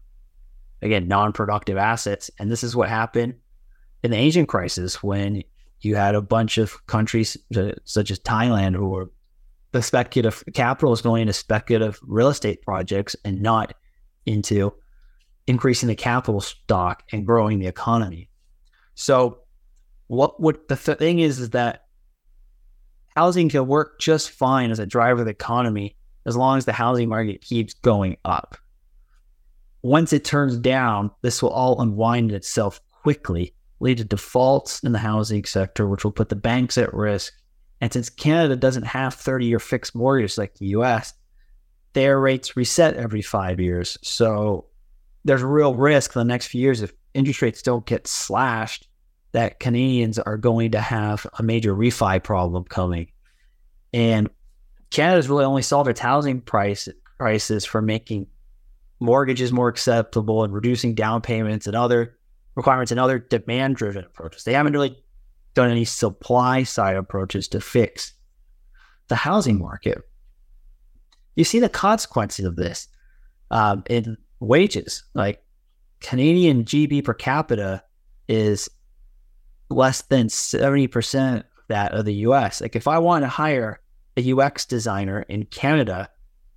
again 0.81 1.07
non-productive 1.07 1.77
assets. 1.77 2.29
And 2.39 2.51
this 2.51 2.63
is 2.63 2.75
what 2.75 2.89
happened 2.89 3.35
in 4.03 4.11
the 4.11 4.17
Asian 4.17 4.45
crisis 4.45 5.01
when 5.01 5.43
you 5.79 5.95
had 5.95 6.15
a 6.15 6.21
bunch 6.21 6.57
of 6.57 6.85
countries 6.87 7.37
such 7.85 8.11
as 8.11 8.19
Thailand 8.19 8.75
who 8.75 8.89
were 8.89 9.11
the 9.73 9.81
speculative 9.81 10.43
capital 10.53 10.93
is 10.93 11.01
going 11.01 11.21
into 11.21 11.33
speculative 11.33 11.99
real 12.03 12.29
estate 12.29 12.61
projects 12.63 13.15
and 13.23 13.41
not 13.41 13.73
into 14.25 14.73
increasing 15.45 15.87
the 15.87 15.95
capital 15.95 16.41
stock 16.41 17.03
and 17.11 17.25
growing 17.25 17.59
the 17.59 17.67
economy. 17.67 18.29
So, 18.95 19.39
what 20.07 20.39
what 20.39 20.67
the 20.67 20.77
th- 20.77 20.97
thing 20.97 21.19
is 21.19 21.39
is 21.39 21.49
that 21.51 21.83
housing 23.15 23.49
can 23.49 23.67
work 23.67 23.99
just 23.99 24.31
fine 24.31 24.71
as 24.71 24.79
a 24.79 24.85
driver 24.85 25.19
of 25.19 25.25
the 25.25 25.31
economy 25.31 25.96
as 26.27 26.35
long 26.35 26.57
as 26.57 26.65
the 26.65 26.73
housing 26.73 27.09
market 27.09 27.41
keeps 27.41 27.73
going 27.73 28.17
up. 28.25 28.57
Once 29.81 30.11
it 30.11 30.25
turns 30.25 30.57
down, 30.57 31.09
this 31.21 31.41
will 31.41 31.49
all 31.49 31.81
unwind 31.81 32.31
itself 32.31 32.81
quickly, 33.01 33.55
lead 33.79 33.97
to 33.97 34.03
defaults 34.03 34.83
in 34.83 34.91
the 34.91 34.99
housing 34.99 35.45
sector, 35.45 35.87
which 35.87 36.03
will 36.03 36.11
put 36.11 36.29
the 36.29 36.35
banks 36.35 36.77
at 36.77 36.93
risk. 36.93 37.33
And 37.79 37.93
since 37.93 38.09
Canada 38.09 38.55
doesn't 38.55 38.83
have 38.83 39.13
30 39.13 39.45
year 39.45 39.59
fixed 39.59 39.95
mortgages 39.95 40.37
like 40.37 40.55
the 40.55 40.67
US, 40.67 41.13
their 41.93 42.19
rates 42.19 42.57
reset 42.57 42.95
every 42.95 43.21
five 43.21 43.59
years. 43.59 43.97
So 44.03 44.65
there's 45.23 45.41
a 45.41 45.47
real 45.47 45.75
risk 45.75 46.15
in 46.15 46.19
the 46.19 46.25
next 46.25 46.47
few 46.47 46.61
years 46.61 46.81
if 46.81 46.91
interest 47.13 47.41
rates 47.41 47.61
don't 47.61 47.85
get 47.85 48.07
slashed 48.07 48.87
that 49.31 49.59
Canadians 49.59 50.19
are 50.19 50.37
going 50.37 50.71
to 50.71 50.81
have 50.81 51.25
a 51.39 51.43
major 51.43 51.73
refi 51.73 52.21
problem 52.21 52.63
coming. 52.65 53.11
And 53.93 54.29
Canada's 54.89 55.29
really 55.29 55.45
only 55.45 55.61
solved 55.61 55.89
its 55.89 55.99
housing 55.99 56.41
price 56.41 56.87
prices 57.17 57.65
for 57.65 57.81
making 57.81 58.27
mortgages 58.99 59.51
more 59.51 59.67
acceptable 59.67 60.43
and 60.43 60.53
reducing 60.53 60.95
down 60.95 61.21
payments 61.21 61.67
and 61.67 61.75
other 61.75 62.17
requirements 62.55 62.91
and 62.91 62.99
other 62.99 63.19
demand 63.19 63.75
driven 63.75 64.03
approaches. 64.03 64.43
They 64.43 64.53
haven't 64.53 64.73
really 64.73 64.97
done 65.53 65.69
any 65.69 65.85
supply 65.85 66.63
side 66.63 66.95
approaches 66.95 67.47
to 67.49 67.61
fix 67.61 68.13
the 69.07 69.15
housing 69.15 69.59
market. 69.59 69.99
You 71.35 71.43
see 71.43 71.59
the 71.59 71.69
consequences 71.69 72.45
of 72.45 72.55
this 72.55 72.87
um, 73.51 73.83
in 73.89 74.17
wages. 74.39 75.03
Like 75.13 75.43
Canadian 75.99 76.65
GDP 76.65 77.03
per 77.03 77.13
capita 77.13 77.83
is 78.27 78.69
less 79.69 80.01
than 80.03 80.27
70% 80.27 81.43
that 81.67 81.93
of 81.93 82.05
the 82.05 82.13
US. 82.15 82.61
Like 82.61 82.75
if 82.75 82.87
I 82.87 82.99
want 82.99 83.23
to 83.23 83.29
hire 83.29 83.81
a 84.17 84.33
UX 84.33 84.65
designer 84.65 85.21
in 85.23 85.45
Canada, 85.45 86.09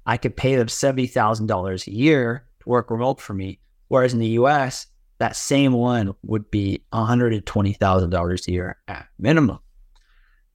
I 0.07 0.17
could 0.17 0.37
pay 0.37 0.57
them 0.57 0.67
$70,000 0.67 1.87
a 1.87 1.91
year 1.91 2.47
to 2.61 2.69
work 2.69 2.91
remote 2.91 3.21
for 3.21 3.35
me. 3.35 3.61
Whereas 3.89 4.13
in 4.13 4.19
the 4.19 4.29
US, 4.29 4.87
that 5.19 5.37
same 5.37 5.73
one 5.73 6.15
would 6.23 6.51
be 6.51 6.85
$120,000 6.93 8.49
a 8.49 8.53
year 8.53 8.79
at 8.89 9.07
minimum. 9.19 9.59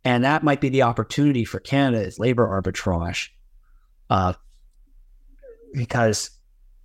And 0.04 0.24
that 0.24 0.44
might 0.44 0.62
be 0.62 0.70
the 0.70 0.84
opportunity 0.84 1.46
for 1.46 1.60
Canada 1.60 2.04
is 2.04 2.20
labor 2.20 2.48
arbitrage. 2.48 3.30
Uh, 4.10 4.34
because 5.74 6.32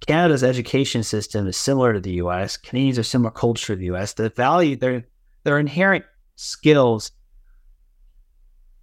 Canada's 0.06 0.42
education 0.42 1.02
system 1.02 1.46
is 1.46 1.56
similar 1.56 1.92
to 1.92 2.00
the 2.00 2.14
US. 2.14 2.56
Canadians 2.56 2.98
are 2.98 3.02
similar 3.02 3.30
culture 3.30 3.74
to 3.74 3.78
the 3.78 3.94
US. 3.94 4.14
The 4.14 4.30
value, 4.30 4.76
their 4.76 5.04
their 5.44 5.58
inherent 5.58 6.04
skills 6.36 7.12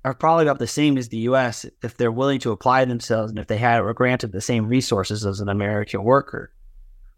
are 0.08 0.14
probably 0.14 0.46
about 0.46 0.60
the 0.60 0.68
same 0.68 0.98
as 0.98 1.10
the 1.10 1.18
US 1.20 1.66
if 1.84 1.98
they're 1.98 2.12
willing 2.12 2.40
to 2.40 2.52
apply 2.52 2.86
themselves 2.86 3.30
and 3.30 3.38
if 3.38 3.48
they 3.48 3.58
had 3.58 3.82
were 3.82 3.94
granted 3.94 4.32
the 4.32 4.40
same 4.40 4.66
resources 4.66 5.26
as 5.26 5.42
an 5.42 5.50
American 5.50 6.02
worker. 6.02 6.54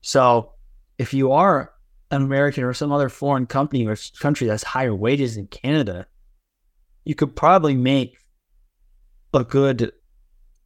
So 0.02 0.54
if 0.98 1.14
you 1.14 1.32
are 1.32 1.72
an 2.10 2.24
American 2.24 2.64
or 2.64 2.74
some 2.74 2.92
other 2.92 3.08
foreign 3.08 3.46
company 3.46 3.86
or 3.86 3.96
country 4.20 4.48
that's 4.48 4.64
higher 4.64 4.96
wages 4.96 5.38
in 5.38 5.46
Canada, 5.48 6.08
you 7.06 7.14
could 7.14 7.36
probably 7.36 7.76
make 7.76 8.18
a 9.36 9.44
good 9.44 9.92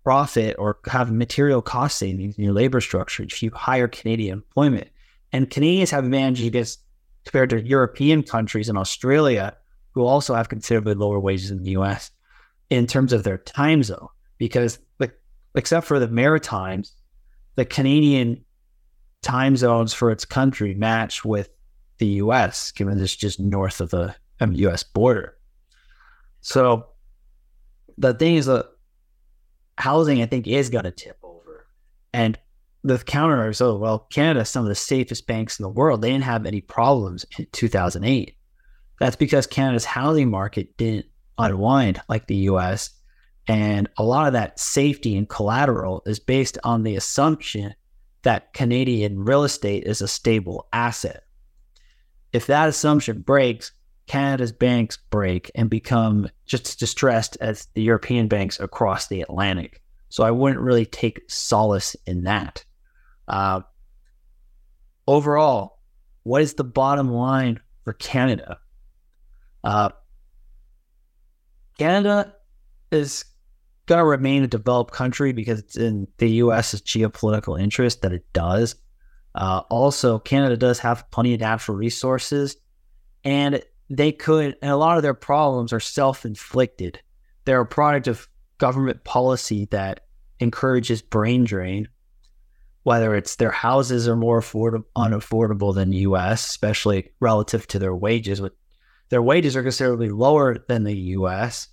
profit 0.06 0.56
or 0.58 0.78
have 0.86 1.12
material 1.12 1.62
cost 1.62 1.98
savings 1.98 2.38
in 2.38 2.46
your 2.46 2.54
labor 2.54 2.80
structure 2.80 3.24
if 3.24 3.44
you 3.44 3.52
hire 3.52 3.90
Canadian 3.90 4.38
employment. 4.38 4.88
And 5.34 5.50
Canadians 5.50 5.92
have 5.92 6.06
advantages 6.06 6.48
against 6.48 6.80
compared 7.26 7.50
to 7.50 7.62
European 7.62 8.24
countries 8.24 8.70
and 8.70 8.78
Australia, 8.78 9.58
who 9.94 10.06
also 10.06 10.34
have 10.36 10.50
considerably 10.50 10.94
lower 10.94 11.20
wages 11.20 11.50
than 11.50 11.64
the 11.64 11.72
US 11.72 12.12
in 12.70 12.88
terms 12.88 13.14
of 13.14 13.24
their 13.24 13.38
time 13.38 13.84
zone. 13.84 14.08
Because 14.38 14.80
like, 15.00 15.14
except 15.56 15.88
for 15.88 16.00
the 16.00 16.08
Maritimes, 16.08 16.94
the 17.56 17.66
Canadian 17.66 18.44
time 19.22 19.56
zones 19.56 19.94
for 19.94 20.12
its 20.12 20.26
country 20.26 20.74
match 20.74 21.24
with 21.24 21.50
the 22.00 22.08
US, 22.08 22.72
given 22.72 23.00
it's 23.00 23.16
just 23.16 23.40
north 23.40 23.80
of 23.80 23.92
the 23.92 24.16
US 24.40 24.84
border. 24.84 25.38
So 26.42 26.88
the 27.98 28.14
thing 28.14 28.36
is 28.36 28.48
that 28.48 28.66
housing, 29.78 30.22
I 30.22 30.26
think, 30.26 30.48
is 30.48 30.70
going 30.70 30.84
to 30.84 30.92
tip 30.92 31.18
over. 31.24 31.68
And 32.12 32.38
the 32.84 32.98
counter 32.98 33.50
is, 33.50 33.62
oh, 33.62 33.78
well, 33.78 34.00
Canada, 34.12 34.44
some 34.44 34.66
of 34.66 34.70
the 34.70 34.76
safest 34.76 35.26
banks 35.26 35.58
in 35.58 35.64
the 35.64 35.70
world, 35.70 36.02
they 36.02 36.12
didn't 36.12 36.26
have 36.26 36.46
any 36.46 36.60
problems 36.60 37.26
in 37.38 37.48
2008. 37.54 38.36
That's 39.04 39.18
because 39.18 39.48
Canada's 39.48 39.84
housing 39.84 40.30
market 40.30 40.78
didn't 40.78 41.08
unwind 41.38 42.00
like 42.08 42.28
the 42.28 42.48
US. 42.48 42.90
And 43.50 43.90
a 43.98 44.04
lot 44.04 44.28
of 44.28 44.34
that 44.34 44.58
safety 44.62 45.18
and 45.18 45.28
collateral 45.28 46.04
is 46.06 46.22
based 46.22 46.58
on 46.64 46.84
the 46.84 46.96
assumption 46.96 47.76
that 48.22 48.54
Canadian 48.54 49.26
real 49.26 49.44
estate 49.44 49.84
is 49.84 50.00
a 50.00 50.08
stable 50.08 50.70
asset. 50.72 51.26
If 52.32 52.48
that 52.48 52.70
assumption 52.70 53.20
breaks, 53.20 53.74
Canada's 54.08 54.54
banks 54.54 54.98
break 55.10 55.52
and 55.54 55.70
become 55.70 56.30
just 56.46 56.80
distressed 56.80 57.36
as 57.42 57.68
the 57.74 57.82
European 57.82 58.30
banks 58.30 58.58
across 58.58 59.08
the 59.08 59.20
Atlantic. 59.20 59.82
So 60.08 60.24
I 60.24 60.32
wouldn't 60.32 60.62
really 60.62 60.86
take 60.86 61.30
solace 61.30 61.98
in 62.08 62.24
that. 62.24 62.64
Uh, 63.28 63.64
overall, 65.10 65.80
what 66.24 66.42
is 66.42 66.54
the 66.54 66.64
bottom 66.64 67.12
line 67.12 67.60
for 67.84 67.92
Canada? 67.92 68.60
Uh, 69.64 69.90
Canada 71.78 72.34
is 72.92 73.26
going 73.86 74.00
to 74.00 74.06
remain 74.06 74.44
a 74.44 74.48
developed 74.48 74.94
country 74.94 75.34
because 75.34 75.60
it's 75.60 75.76
in 75.76 76.08
the 76.18 76.30
U.S.'s 76.30 76.82
geopolitical 76.82 77.60
interest 77.60 78.02
that 78.02 78.14
it 78.14 78.26
does. 78.34 78.76
Uh, 79.36 79.62
also, 79.70 80.20
Canada 80.20 80.56
does 80.56 80.80
have 80.80 81.10
plenty 81.12 81.34
of 81.34 81.40
natural 81.40 81.76
resources, 81.76 82.56
and 83.24 83.64
they 83.90 84.12
could, 84.12 84.56
and 84.62 84.72
a 84.72 84.78
lot 84.78 84.98
of 84.98 85.04
their 85.04 85.14
problems 85.14 85.74
are 85.74 85.80
self 85.80 86.26
inflicted. 86.26 87.02
They're 87.46 87.62
a 87.62 87.66
product 87.66 88.08
of 88.08 88.28
government 88.58 89.04
policy 89.04 89.68
that 89.72 90.02
encourages 90.40 91.02
brain 91.02 91.44
drain, 91.44 91.88
whether 92.84 93.16
it's 93.16 93.36
their 93.36 93.52
houses 93.52 94.08
are 94.08 94.16
more 94.16 94.40
affordable, 94.40 94.86
unaffordable 94.96 95.74
than 95.74 95.90
the 95.90 95.98
US, 95.98 96.46
especially 96.46 97.12
relative 97.20 97.68
to 97.68 97.80
their 97.80 97.96
wages. 97.96 98.42
Their 99.14 99.22
wages 99.22 99.56
are 99.56 99.62
considerably 99.62 100.10
lower 100.10 100.58
than 100.68 100.86
the 100.86 100.98
US, 101.20 101.68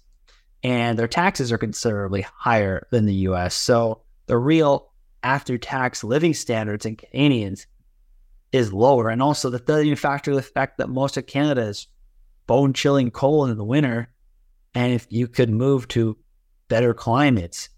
and 0.62 0.98
their 0.98 1.08
taxes 1.08 1.50
are 1.50 1.56
considerably 1.56 2.20
higher 2.20 2.86
than 2.90 3.06
the 3.06 3.14
US. 3.30 3.54
So 3.54 4.02
the 4.26 4.36
real 4.36 4.92
after 5.22 5.56
tax 5.56 6.04
living 6.04 6.34
standards 6.34 6.84
in 6.84 6.96
Canadians 6.96 7.66
is 8.52 8.74
lower. 8.74 9.08
And 9.08 9.22
also, 9.22 9.48
that 9.48 9.64
doesn't 9.64 9.86
even 9.86 9.96
factor 9.96 10.34
the 10.34 10.42
fact 10.42 10.76
that 10.76 10.90
most 10.90 11.16
of 11.16 11.26
Canada 11.26 11.62
is 11.62 11.86
bone 12.46 12.74
chilling 12.74 13.10
cold 13.10 13.48
in 13.48 13.56
the 13.56 13.64
winter. 13.64 14.12
And 14.74 14.92
if 14.92 15.06
you 15.08 15.26
could 15.26 15.48
move 15.48 15.88
to 15.88 16.18
better 16.68 16.92
climates 16.92 17.70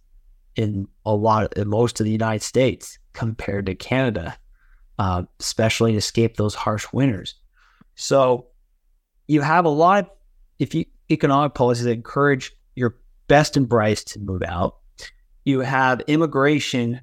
in 0.57 0.89
a 1.07 1.15
lot, 1.15 1.57
in 1.57 1.69
most 1.69 2.01
of 2.01 2.05
the 2.05 2.11
United 2.11 2.43
States 2.43 2.99
compared 3.13 3.67
to 3.67 3.77
Canada, 3.77 4.37
uh, 4.99 5.23
especially 5.39 5.93
to 5.93 5.99
escape 5.99 6.37
those 6.37 6.57
harsh 6.57 6.93
winters. 6.93 7.37
So 7.95 8.49
you 9.27 9.41
have 9.41 9.65
a 9.65 9.71
lot 9.71 10.05
of 10.05 10.11
if 10.59 10.75
you 10.75 10.85
economic 11.11 11.55
policies 11.55 11.85
that 11.85 11.93
encourage 11.93 12.53
your 12.75 12.99
best 13.29 13.57
and 13.57 13.69
brightest 13.69 14.09
to 14.09 14.21
move 14.21 14.43
out. 14.43 14.77
You 15.45 15.61
have 15.61 16.01
immigration 16.07 17.01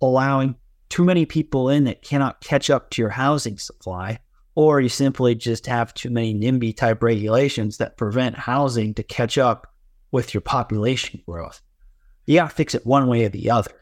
allowing 0.00 0.54
too 0.88 1.04
many 1.04 1.26
people 1.26 1.68
in 1.68 1.84
that 1.84 2.02
cannot 2.02 2.40
catch 2.40 2.70
up 2.70 2.90
to 2.90 3.02
your 3.02 3.10
housing 3.10 3.58
supply 3.58 4.18
or 4.54 4.80
you 4.80 4.88
simply 4.88 5.34
just 5.34 5.66
have 5.66 5.94
too 5.94 6.10
many 6.10 6.34
NIMBY 6.34 6.76
type 6.76 7.02
regulations 7.02 7.76
that 7.78 7.96
prevent 7.96 8.36
housing 8.36 8.94
to 8.94 9.02
catch 9.02 9.38
up 9.38 9.72
with 10.10 10.34
your 10.34 10.40
population 10.40 11.20
growth. 11.26 11.62
You 12.26 12.36
got 12.36 12.50
to 12.50 12.56
fix 12.56 12.74
it 12.74 12.86
one 12.86 13.06
way 13.06 13.24
or 13.24 13.28
the 13.28 13.50
other. 13.50 13.72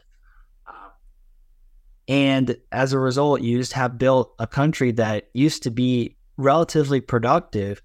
And 2.07 2.57
as 2.71 2.93
a 2.93 2.99
result, 2.99 3.41
you 3.41 3.57
just 3.57 3.73
have 3.73 3.97
built 3.97 4.33
a 4.39 4.47
country 4.47 4.91
that 4.93 5.29
used 5.33 5.63
to 5.63 5.71
be 5.71 6.16
relatively 6.37 7.01
productive 7.01 7.81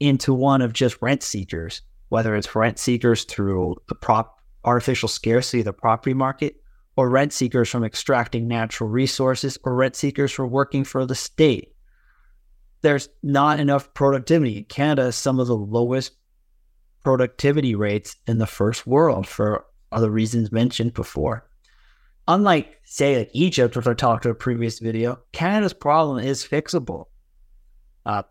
into 0.00 0.32
one 0.32 0.62
of 0.62 0.72
just 0.72 1.00
rent 1.02 1.22
seekers, 1.22 1.82
whether 2.08 2.34
it's 2.34 2.54
rent 2.54 2.78
seekers 2.78 3.24
through 3.24 3.76
the 3.88 3.94
prop 3.94 4.40
artificial 4.64 5.08
scarcity 5.08 5.60
of 5.60 5.66
the 5.66 5.72
property 5.72 6.14
market, 6.14 6.56
or 6.96 7.08
rent 7.08 7.32
seekers 7.32 7.68
from 7.68 7.84
extracting 7.84 8.48
natural 8.48 8.90
resources, 8.90 9.58
or 9.64 9.74
rent 9.74 9.94
seekers 9.94 10.32
for 10.32 10.46
working 10.46 10.84
for 10.84 11.06
the 11.06 11.14
state. 11.14 11.74
There's 12.82 13.08
not 13.22 13.60
enough 13.60 13.92
productivity. 13.94 14.64
Canada 14.64 15.04
has 15.04 15.16
some 15.16 15.40
of 15.40 15.46
the 15.46 15.56
lowest 15.56 16.12
productivity 17.04 17.74
rates 17.74 18.16
in 18.26 18.38
the 18.38 18.46
first 18.46 18.86
world 18.86 19.26
for 19.26 19.64
other 19.92 20.10
reasons 20.10 20.52
mentioned 20.52 20.94
before. 20.94 21.48
Unlike, 22.26 22.80
say, 22.84 23.18
like 23.18 23.30
Egypt, 23.32 23.76
which 23.76 23.86
I 23.86 23.94
talked 23.94 24.24
to 24.24 24.30
a 24.30 24.34
previous 24.34 24.80
video, 24.80 25.18
Canada's 25.32 25.72
problem 25.72 26.18
is 26.18 26.46
fixable. 26.46 27.06
Uh, 28.08 28.22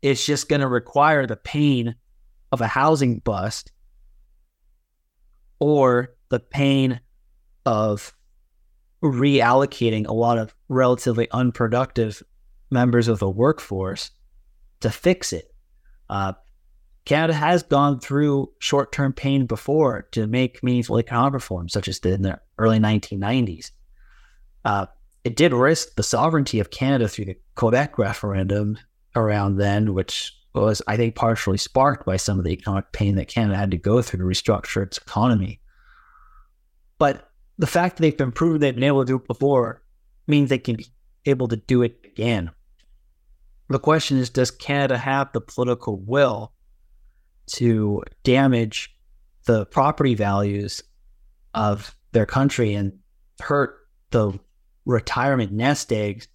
it's 0.00 0.24
just 0.24 0.48
going 0.48 0.62
to 0.62 0.66
require 0.66 1.26
the 1.26 1.36
pain 1.36 1.94
of 2.50 2.60
a 2.62 2.66
housing 2.66 3.18
bust 3.18 3.70
or 5.60 6.14
the 6.30 6.40
pain 6.40 7.00
of 7.66 8.14
reallocating 9.04 10.08
a 10.08 10.12
lot 10.12 10.38
of 10.38 10.54
relatively 10.68 11.28
unproductive 11.30 12.22
members 12.70 13.08
of 13.08 13.18
the 13.18 13.28
workforce 13.28 14.10
to 14.80 14.90
fix 14.90 15.32
it. 15.32 15.52
Uh, 16.08 16.32
Canada 17.04 17.34
has 17.34 17.62
gone 17.62 18.00
through 18.00 18.50
short 18.58 18.90
term 18.90 19.12
pain 19.12 19.44
before 19.46 20.08
to 20.12 20.26
make 20.26 20.62
meaningful 20.62 20.98
economic 20.98 21.34
reforms, 21.34 21.72
such 21.72 21.88
as 21.88 21.98
in 21.98 22.22
the 22.22 22.40
early 22.58 22.78
1990s. 22.78 23.70
Uh, 24.64 24.86
it 25.24 25.36
did 25.36 25.52
risk 25.52 25.94
the 25.94 26.02
sovereignty 26.02 26.58
of 26.58 26.70
Canada 26.70 27.08
through 27.08 27.26
the 27.26 27.36
Quebec 27.54 27.98
referendum 27.98 28.78
around 29.14 29.56
then, 29.56 29.94
which 29.94 30.32
was, 30.54 30.82
I 30.86 30.96
think, 30.96 31.14
partially 31.14 31.58
sparked 31.58 32.04
by 32.04 32.16
some 32.16 32.38
of 32.38 32.44
the 32.44 32.52
economic 32.52 32.92
pain 32.92 33.14
that 33.16 33.28
Canada 33.28 33.56
had 33.56 33.70
to 33.70 33.78
go 33.78 34.02
through 34.02 34.18
to 34.18 34.24
restructure 34.24 34.82
its 34.82 34.98
economy. 34.98 35.60
But 36.98 37.30
the 37.58 37.66
fact 37.66 37.96
that 37.96 38.02
they've 38.02 38.16
been 38.16 38.32
proven 38.32 38.60
they've 38.60 38.74
been 38.74 38.84
able 38.84 39.04
to 39.04 39.06
do 39.06 39.16
it 39.16 39.26
before 39.26 39.82
means 40.26 40.48
they 40.48 40.58
can 40.58 40.76
be 40.76 40.86
able 41.26 41.48
to 41.48 41.56
do 41.56 41.82
it 41.82 41.98
again. 42.04 42.50
The 43.68 43.78
question 43.78 44.18
is 44.18 44.28
Does 44.28 44.50
Canada 44.50 44.98
have 44.98 45.32
the 45.32 45.40
political 45.40 45.98
will 45.98 46.52
to 47.54 48.02
damage 48.24 48.94
the 49.44 49.66
property 49.66 50.14
values 50.14 50.82
of 51.54 51.96
their 52.12 52.26
country 52.26 52.74
and 52.74 52.98
hurt 53.40 53.78
the 54.10 54.38
retirement 54.84 55.52
nest 55.52 55.92
eggs 55.92 56.28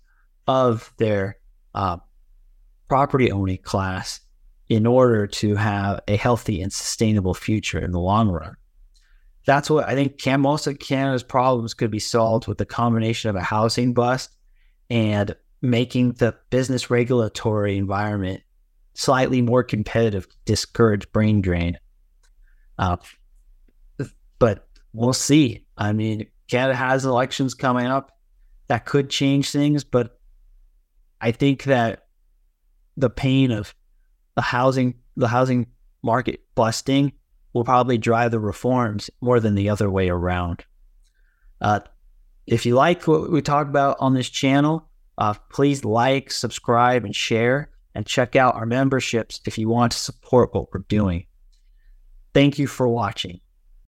of 0.47 0.93
their 0.97 1.37
uh, 1.73 1.97
property 2.87 3.31
owning 3.31 3.57
class 3.57 4.21
in 4.69 4.85
order 4.85 5.27
to 5.27 5.55
have 5.55 6.01
a 6.07 6.15
healthy 6.15 6.61
and 6.61 6.71
sustainable 6.71 7.33
future 7.33 7.79
in 7.79 7.91
the 7.91 7.99
long 7.99 8.29
run. 8.29 8.55
That's 9.45 9.69
what 9.69 9.87
I 9.87 9.95
think 9.95 10.17
can, 10.17 10.41
most 10.41 10.67
of 10.67 10.79
Canada's 10.79 11.23
problems 11.23 11.73
could 11.73 11.91
be 11.91 11.99
solved 11.99 12.47
with 12.47 12.57
the 12.57 12.65
combination 12.65 13.29
of 13.29 13.37
a 13.37 13.41
housing 13.41 13.93
bust 13.93 14.35
and 14.89 15.35
making 15.61 16.13
the 16.13 16.35
business 16.49 16.89
regulatory 16.89 17.77
environment 17.77 18.41
slightly 18.93 19.41
more 19.41 19.63
competitive, 19.63 20.27
discourage 20.45 21.09
brain 21.11 21.39
drain. 21.41 21.77
Uh, 22.77 22.97
but 24.39 24.67
we'll 24.91 25.13
see. 25.13 25.65
I 25.77 25.93
mean, 25.93 26.27
Canada 26.49 26.75
has 26.75 27.05
elections 27.05 27.53
coming 27.53 27.87
up 27.87 28.16
that 28.67 28.85
could 28.85 29.09
change 29.09 29.51
things, 29.51 29.83
but 29.83 30.19
I 31.21 31.31
think 31.31 31.63
that 31.63 32.07
the 32.95 33.09
pain 33.09 33.51
of 33.51 33.73
the 34.35 34.41
housing 34.41 34.95
the 35.15 35.27
housing 35.27 35.67
market 36.03 36.41
busting 36.53 37.11
will 37.53 37.63
probably 37.63 37.97
drive 37.97 38.31
the 38.31 38.39
reforms 38.39 39.09
more 39.21 39.39
than 39.39 39.55
the 39.55 39.69
other 39.69 39.89
way 39.89 40.09
around. 40.09 40.63
Uh, 41.59 41.79
if 42.45 42.65
you 42.65 42.75
like 42.75 43.07
what 43.07 43.31
we 43.31 43.41
talk 43.41 43.67
about 43.67 43.97
on 43.99 44.13
this 44.13 44.29
channel, 44.29 44.87
uh, 45.17 45.33
please 45.51 45.83
like, 45.83 46.31
subscribe, 46.31 47.03
and 47.03 47.15
share, 47.15 47.71
and 47.95 48.05
check 48.05 48.35
out 48.35 48.55
our 48.55 48.67
memberships 48.67 49.41
if 49.45 49.57
you 49.57 49.67
want 49.67 49.91
to 49.91 49.97
support 49.97 50.53
what 50.53 50.71
we're 50.71 50.81
doing. 50.87 51.25
Thank 52.33 52.59
you 52.59 52.67
for 52.67 52.87
watching. 52.87 53.39